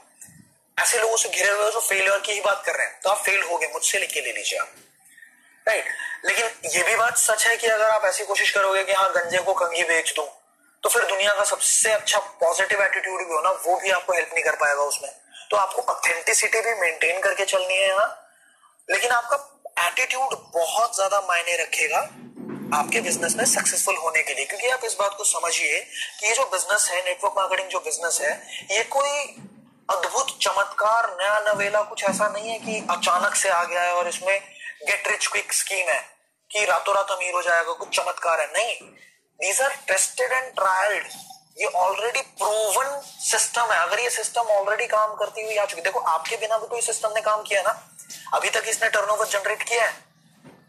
ऐसे 0.77 0.99
लोगों 0.99 1.17
से 1.17 1.29
घिरे 1.29 1.51
हुए 1.51 1.71
जो 1.71 1.79
फेलियर 1.81 2.19
की 2.19 2.31
ही 2.31 2.41
बात 2.41 2.63
कर 2.65 2.75
रहे 2.75 2.87
हैं 2.87 2.99
तो 3.03 3.09
आप 3.09 3.23
फेल 3.25 3.41
हो 3.41 3.57
गए, 3.57 3.67
मुझसे 3.73 3.99
लिख 3.99 4.11
के 4.11 4.21
ले 4.21 4.31
लीजिए 4.31 4.59
आप। 4.59 4.73
राइट 5.65 5.85
लेकिन 6.25 6.69
ये 6.71 6.83
भी 6.83 6.95
बात 6.95 7.17
सच 7.17 7.45
है 7.47 7.55
कि 7.57 7.67
अगर 7.67 7.89
आप 7.89 8.05
ऐसी 8.05 8.25
कोशिश 8.25 8.51
करोगे 8.51 8.83
कि 8.83 8.93
हाँ 8.93 9.11
गंजे 9.13 9.37
को 9.39 9.53
कंघी 9.55 9.83
बेच 9.85 10.13
दो 10.15 10.23
तो 10.83 10.89
फिर 10.89 11.05
दुनिया 11.05 11.33
का 11.33 11.43
सबसे 11.45 11.91
अच्छा 11.91 12.19
पॉजिटिव 12.41 12.81
एटीट्यूड 12.83 13.19
भी 13.19 13.33
हो 13.33 13.41
ना, 13.41 13.49
वो 13.49 13.79
भी 13.79 13.89
आपको 13.91 14.13
हेल्प 14.13 14.29
नहीं 14.33 14.43
कर 14.43 14.55
पाएगा 14.55 14.81
उसमें। 14.83 15.11
तो 15.49 15.57
आपको 15.57 15.81
ऑथेंटिसिटी 15.83 16.61
भी 16.61 16.73
मेंटेन 16.81 17.21
करके 17.21 17.45
चलनी 17.45 17.75
है 17.75 17.87
यहाँ 17.87 18.07
लेकिन 18.89 19.11
आपका 19.11 19.37
एटीट्यूड 19.79 20.33
बहुत 20.55 20.95
ज़्यादा 20.95 21.19
मायने 21.27 21.55
रखेगा 21.57 21.99
आपके 22.73 23.01
बिज़नेस 23.01 23.35
में 23.35 23.43
सक्सेसफुल 23.45 23.95
होने 23.95 24.21
के 24.23 24.33
लिए। 24.33 24.45
क्योंकि 24.45 24.67
आप 24.69 24.85
इस 24.85 24.95
बात 24.99 25.13
को 25.17 25.23
समझिए 25.23 25.79
कि 26.19 26.27
ये 26.27 26.35
जो 26.35 26.43
बिज़नेस 26.51 26.89
है 26.91 27.03
नेटवर्क 27.05 27.33
मार्केटिंग 27.37 27.69
जो 27.69 27.79
बिज़नेस 27.79 28.19
है, 28.21 28.31
ये 28.71 28.83
कोई 28.89 29.19
अद्भुत, 29.89 30.37
चमत्कार, 30.41 31.09
नया 31.19 31.39
नवेला 31.47 31.81
कुछ 31.83 32.03
ऐसा 32.03 32.27
नहीं 32.27 32.49
है 32.49 32.59
कि 32.59 32.77
अचानक 32.89 33.35
से 33.35 33.49
आ 33.49 33.63
गया 33.63 33.81
है 33.81 33.93
और 33.93 34.07
इसमें 34.07 34.39
गेट 34.87 35.07
रिच 35.07 35.27
क्विक 35.27 35.53
स्कीम 35.53 35.89
है 35.89 35.99
कि 36.51 36.65
रातों 36.65 36.95
रात 36.95 37.11
अमीर 37.11 37.33
हो 37.33 37.41
जाएगा, 37.41 37.73
कुछ 37.73 37.95
चमत्कार 37.97 38.41
है। 38.41 38.47
नहीं। 38.53 38.75
These 39.39 39.61
are 39.61 39.75
tested 39.87 40.31
and 40.31 40.53
trialled 40.55 41.05
ये 41.57 41.65
ऑलरेडी 41.77 42.21
प्रूवन 42.39 42.99
सिस्टम 43.01 43.71
है। 43.71 43.77
अगर 43.79 43.99
ये 43.99 44.09
सिस्टम 44.09 44.49
ऑलरेडी 44.53 44.85
काम 44.87 45.13
करती 45.15 45.41
हुई 45.41 45.55
आ 45.57 45.65
चुकी, 45.65 45.81
देखो, 45.81 45.99
आपके 45.99 46.37
बिना 46.37 46.57
भी 46.57 46.77
इस 46.77 46.85
सिस्टम 46.85 47.11
ने 47.15 47.21
काम 47.21 47.41
किया 47.43 47.61
ना। 47.61 47.71
अभी 48.33 48.49
तक 48.49 48.63
इसने 48.67 48.89
टर्नओवर 48.89 49.27
जनरेट 49.27 49.63
किया 49.63 49.85
है। 49.85 49.93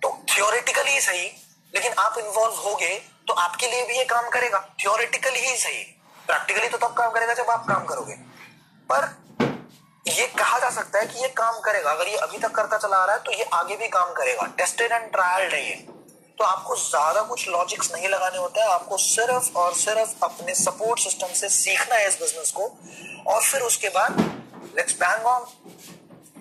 तो 0.02 0.10
थियोरिटिकली 0.28 1.00
सही, 1.00 1.26
लेकिन 1.74 1.92
आप 1.98 2.18
इन्वॉल्व 2.18 2.54
हो 2.60 2.74
गए 2.74 2.94
तो 3.28 3.34
आपके 3.34 3.66
लिए 3.66 3.84
भी 3.86 3.96
ये 3.98 4.04
काम 4.04 4.28
करेगा। 4.30 4.58
थियोरिटिकली 4.80 5.40
ही 5.40 5.56
सही। 5.56 5.82
प्रैक्टिकली 6.26 6.68
तो 6.68 6.78
तब 6.78 6.94
काम 6.94 7.10
करेगा 7.10 7.34
जब 7.34 7.50
आप 7.50 7.64
काम 7.68 7.84
करोगे। 7.84 8.14
पर 8.90 9.08
ये 10.04 10.26
कहा 10.28 10.58
जा 10.58 10.70
सकता 10.70 10.98
है 10.98 11.06
कि 11.06 11.20
ये 11.20 11.28
काम 11.36 11.58
करेगा। 11.60 11.90
अगर 11.90 12.08
ये 12.08 12.16
अभी 12.18 12.38
तक 12.38 12.54
करता 12.54 12.78
चला 12.78 12.96
आ 12.96 13.04
रहा 13.04 13.16
है 13.16 13.22
तो 13.22 13.32
ये 13.32 13.48
आगे 13.54 13.76
भी 13.76 13.88
काम 13.88 14.12
करेगा। 14.12 14.46
टेस्टेड 14.58 14.92
एंड 14.92 15.10
ट्रायल्ड 15.12 15.54
है 15.54 15.64
ये। 15.68 15.74
तो 16.38 16.44
आपको 16.44 16.76
ज़्यादा 16.76 17.22
कुछ 17.22 17.48
लॉजिक्स 17.48 17.92
नहीं 17.92 18.08
लगाने 18.08 18.38
होते 18.38 18.60
हैं। 18.60 18.68
आपको 18.68 18.96
सिर्फ़ 18.98 19.56
और 19.58 19.74
सिर्फ़ 19.74 20.24
अपने 20.24 20.54
सपोर्ट 20.54 21.00
सिस्टम 21.00 21.32
से 21.34 21.48
सीखना 21.48 21.94
है 21.94 22.08
इस 22.08 22.18
बिज़नेस 22.20 22.50
को। 22.50 22.64
और 23.26 23.42
फिर 23.42 23.60
उसके 23.62 23.88
बाद 23.88 24.20
लेट्स 24.76 24.94
बैंग 24.94 25.26
ऑन 25.26 25.46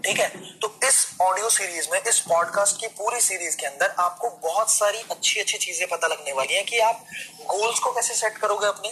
ठीक 0.06 0.20
है? 0.20 0.28
तो 0.60 0.68
इस 0.88 1.06
ऑडियो 1.22 1.50
सीरीज़ 1.50 1.88
में, 1.92 2.00
इस 2.02 2.20
पॉडकास्ट 2.22 2.80
की 2.80 2.88
पूरी 2.88 3.22
सीरीज़ 3.22 3.56
के 3.58 3.66
अंदर 3.66 3.94
आपको 4.00 4.30
बहुत 4.44 4.70
सारी 4.72 4.98
अच्छी 5.12 5.40
अच्छी 5.40 5.58
चीज़ें 5.58 5.88
पता 5.90 6.08
लगने 6.08 6.34
वाली 6.34 6.54
हैं 6.54 6.66
कि 6.66 6.80
आप 6.80 7.06
गोल्स 7.46 7.80
को 7.80 7.92
कैसे 7.92 8.14
सेट 8.14 8.38
करोगे 8.38 8.68
अपने। 8.68 8.92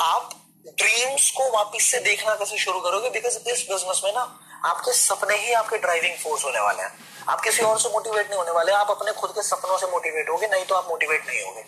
आप 0.00 0.30
ड्रीम्स 0.78 1.30
को 1.30 1.50
वापस 1.52 1.90
से 1.90 1.98
देखना 2.00 2.34
कैसे 2.34 2.58
शुरू 2.58 2.80
करोगे? 2.80 3.10
बिकॉज़ 3.10 3.38
इस 3.38 3.66
बिज़नेस 3.70 4.00
में 4.04 4.12
ना 4.12 4.24
आपके 4.64 4.92
सपने 4.92 5.36
ही 5.36 5.52
आपके 5.52 5.78
ड्राइविंग 5.78 6.16
फोर्स 6.18 6.44
होने 6.44 6.60
वाले 6.60 6.82
हैं। 6.82 6.92
आप 7.28 7.40
किसी 7.40 7.62
और 7.62 7.80
से 7.80 7.88
मोटिवेट 7.88 8.26
नहीं 8.26 8.38
होने 8.38 8.50
वाले, 8.50 8.72
आप 8.72 8.90
अपने 8.90 9.12
खुद 9.12 9.30
के 9.30 9.42
सपनों 9.42 9.78
से 9.78 9.86
मोटिवेट 9.86 10.28
होगे, 10.28 10.46
नहीं 10.46 10.64
तो 10.64 10.74
आप 10.74 10.88
मोटिवेट 10.88 11.26
नहीं 11.26 11.44
होगे। 11.44 11.62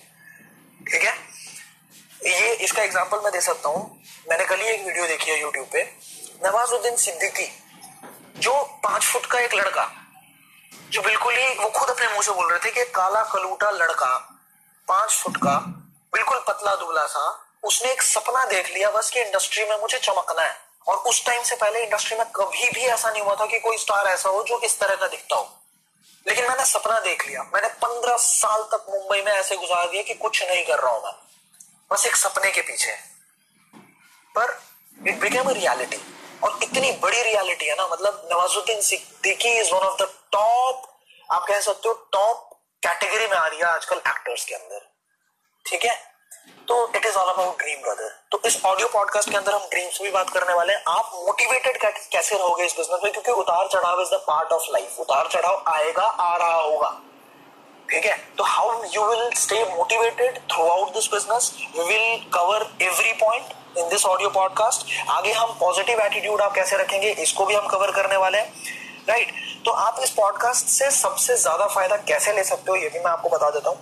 ठीक 0.92 1.03
है? 1.03 1.14
ये, 2.26 2.55
इसका 2.55 2.83
एग्ज़ाम्पल 2.83 3.20
मैं 3.20 3.33
दे 3.33 3.40
सकता 3.40 3.68
हूँ। 3.68 4.03
मैंने 4.31 4.44
कल 4.44 4.61
ही 4.61 4.68
एक 4.68 4.87
वीडियो 4.87 5.07
देखी 5.07 5.31
है 5.31 5.40
यूट्यूब 5.40 5.66
पे। 5.72 5.83
नवाजुद्दीन 6.44 6.96
सिद्दीकी, 6.96 7.46
जो 8.37 8.81
पाँच 8.85 9.05
फुट 9.05 9.26
का 9.26 9.38
एक 9.38 9.55
लड़का, 9.55 9.90
जो 10.90 11.03
बिल्कुल 11.03 11.35
ही, 11.35 11.55
वो 11.55 11.68
खुद 11.68 11.90
अपने 11.90 12.07
मुँह 12.07 12.22
से 12.22 12.33
बोल 12.33 12.50
रहे 12.53 12.59
थे 12.59 12.70
कि 12.70 12.85
काला 12.90 13.22
कलूटा 13.22 13.70
लड़का, 13.70 14.16
पाँच 14.88 15.12
फुट 15.12 15.37
का, 15.37 15.57
बिल्कुल 16.12 16.44
पतला 16.48 16.74
दुबला 16.74 17.07
सा, 17.07 17.46
उसने 17.64 17.92
एक 17.92 18.03
सपना 18.03 18.44
देख 18.44 18.74
लिया, 18.74 18.90
बस 18.90 19.11
कि 19.11 19.20
इंडस्ट्री 19.20 19.64
में 19.64 19.81
मुझे 19.81 19.98
चमकना 19.98 20.42
है। 20.42 20.70
और 20.88 20.97
उस 20.97 21.25
टाइम 21.27 21.43
से 21.43 21.57
पहले 21.57 21.83
इंडस्ट्री 21.85 22.19
में 22.19 22.27
कभी 22.27 22.71
भी 22.71 22.81
ऐसा 22.81 23.11
नहीं 23.11 23.23
हुआ 23.23 23.35
था 23.35 23.47
कि 23.47 23.59
कोई 23.59 23.77
स्टार 23.77 24.07
ऐसा 24.07 24.29
हो 24.29 24.43
जो 24.43 24.61
इस 24.61 24.79
तरह 24.79 24.97
का 24.97 25.07
दिखता 25.07 25.37
हो। 25.37 25.57
लेकिन 26.29 26.49
मैंने 26.49 26.64
सपना 26.64 27.01
देख 27.01 27.27
लिया। 27.27 27.43
मैंने 27.43 27.69
पंद्रह 27.69 28.16
साल 28.16 28.62
तक 28.62 28.87
मुंबई 28.90 29.23
में 29.23 29.33
ऐसे 29.33 29.57
गुजार 29.57 29.88
दिए 29.90 30.03
कि 30.03 30.14
कुछ 30.14 30.43
नहीं 30.43 30.64
कर 30.64 30.79
रहा 30.79 30.93
हूँ 30.93 31.03
मैं। 31.05 31.12
बस 31.93 32.07
एक 32.07 32.16
सपने 32.16 32.51
के 32.51 32.61
पीछे 32.61 32.93
पर 34.35 34.62
इट 35.09 35.21
बिकेम 35.21 35.51
अ 35.51 35.53
रियलिटी 35.53 36.01
और 36.45 36.59
इतनी 36.62 36.93
बड़ी 36.93 37.23
रियलिटी 37.23 37.66
है 37.66 37.75
ना 37.75 37.87
मतलब 37.87 38.29
Nawazuddin 38.33 38.81
Siddiqui 38.81 39.49
is 39.49 39.73
one 39.73 39.81
of 39.81 40.03
the 40.03 40.14
top 40.33 41.01
आप 41.33 41.47
कह 41.49 41.61
सकते 41.61 41.88
हो 41.88 41.95
टॉप 42.12 42.51
कैटेगरी 42.83 43.27
में 43.27 43.37
आ 43.37 43.47
रही 43.47 43.59
है 43.59 43.64
आजकल 43.64 43.97
एक्टर्स 43.97 44.45
के 44.45 44.55
अंदर। 44.55 44.88
ठीक 45.66 45.85
है? 45.85 46.10
तो 46.69 46.77
it 46.97 47.07
is 47.07 47.17
all 47.17 47.29
about 47.29 47.59
dream 47.59 47.81
brother 47.83 48.09
तो 48.33 48.41
इस 48.47 48.61
ऑडियो 48.65 48.89
पॉडकास्ट 48.89 49.31
के 49.31 49.37
अंदर 49.37 49.55
हम 49.55 49.67
ड्रीम्स 49.71 50.01
भी 50.03 50.11
बात 50.11 50.31
करने 50.31 50.55
वाले 50.55 50.73
हैं। 50.73 50.83
आप 50.89 51.11
मोटिवेटेड 51.17 51.79
कैसे 51.79 52.37
रहोगे 52.37 52.65
इस 52.65 52.75
बिज़नेस 52.77 53.01
में? 53.05 53.13
क्योंकि 53.13 53.33
उतार 53.41 53.69
चढ़ाव 53.73 54.01
is 54.03 54.11
the 54.11 54.21
part 54.27 54.53
of 54.53 54.67
life 54.73 54.99
उतार 55.01 55.29
चढ़ाव 55.33 55.63
आएगा, 55.69 56.03
आ 56.03 56.37
रहा 56.37 56.55
होगा। 56.57 56.91
ठीक 57.89 58.05
है? 58.07 58.17
तो 58.39 58.45
how 58.45 58.83
you 58.87 59.07
will 59.07 59.31
stay 59.37 59.65
motivated 59.67 60.39
throughout 60.69 60.93
this 60.95 61.11
business 61.13 61.51
we 61.77 61.85
will 61.85 62.31
cover 62.35 62.69
every 62.83 63.13
point 63.21 63.79
in 63.79 63.89
this 63.89 64.07
audio 64.07 64.31
podcast 64.31 64.87
आगे 65.11 65.33
हम 65.33 65.57
पॉजिटिव 65.61 66.01
एटीट्यूड 66.01 66.41
आप 66.43 66.55
कैसे 66.55 66.77
रखेंगे, 66.77 67.11
इसको 67.11 67.47
भी 67.47 67.55
हम 67.55 67.67
कवर 67.69 67.91
करने 67.93 68.17
वाले 68.17 68.39
हैं। 68.39 68.53
Right 69.09 69.27
right? 69.27 69.65
तो 69.65 69.71
आप 69.73 70.01
इस 70.03 70.11
पॉडकास्ट 70.13 70.67
से 70.69 70.91
सबसे 70.93 71.37
ज़्यादा 71.39 71.67
फ़ायदा 71.67 71.97
कैसे 72.09 72.33
ले 72.33 72.45
सकते 72.45 72.71
हो, 72.71 72.77
ये 72.77 72.89
भी 72.89 72.99
मैं 72.99 73.11
आपको 73.11 73.29
बता 73.29 73.51
देता 73.51 73.71
हूँ। 73.71 73.79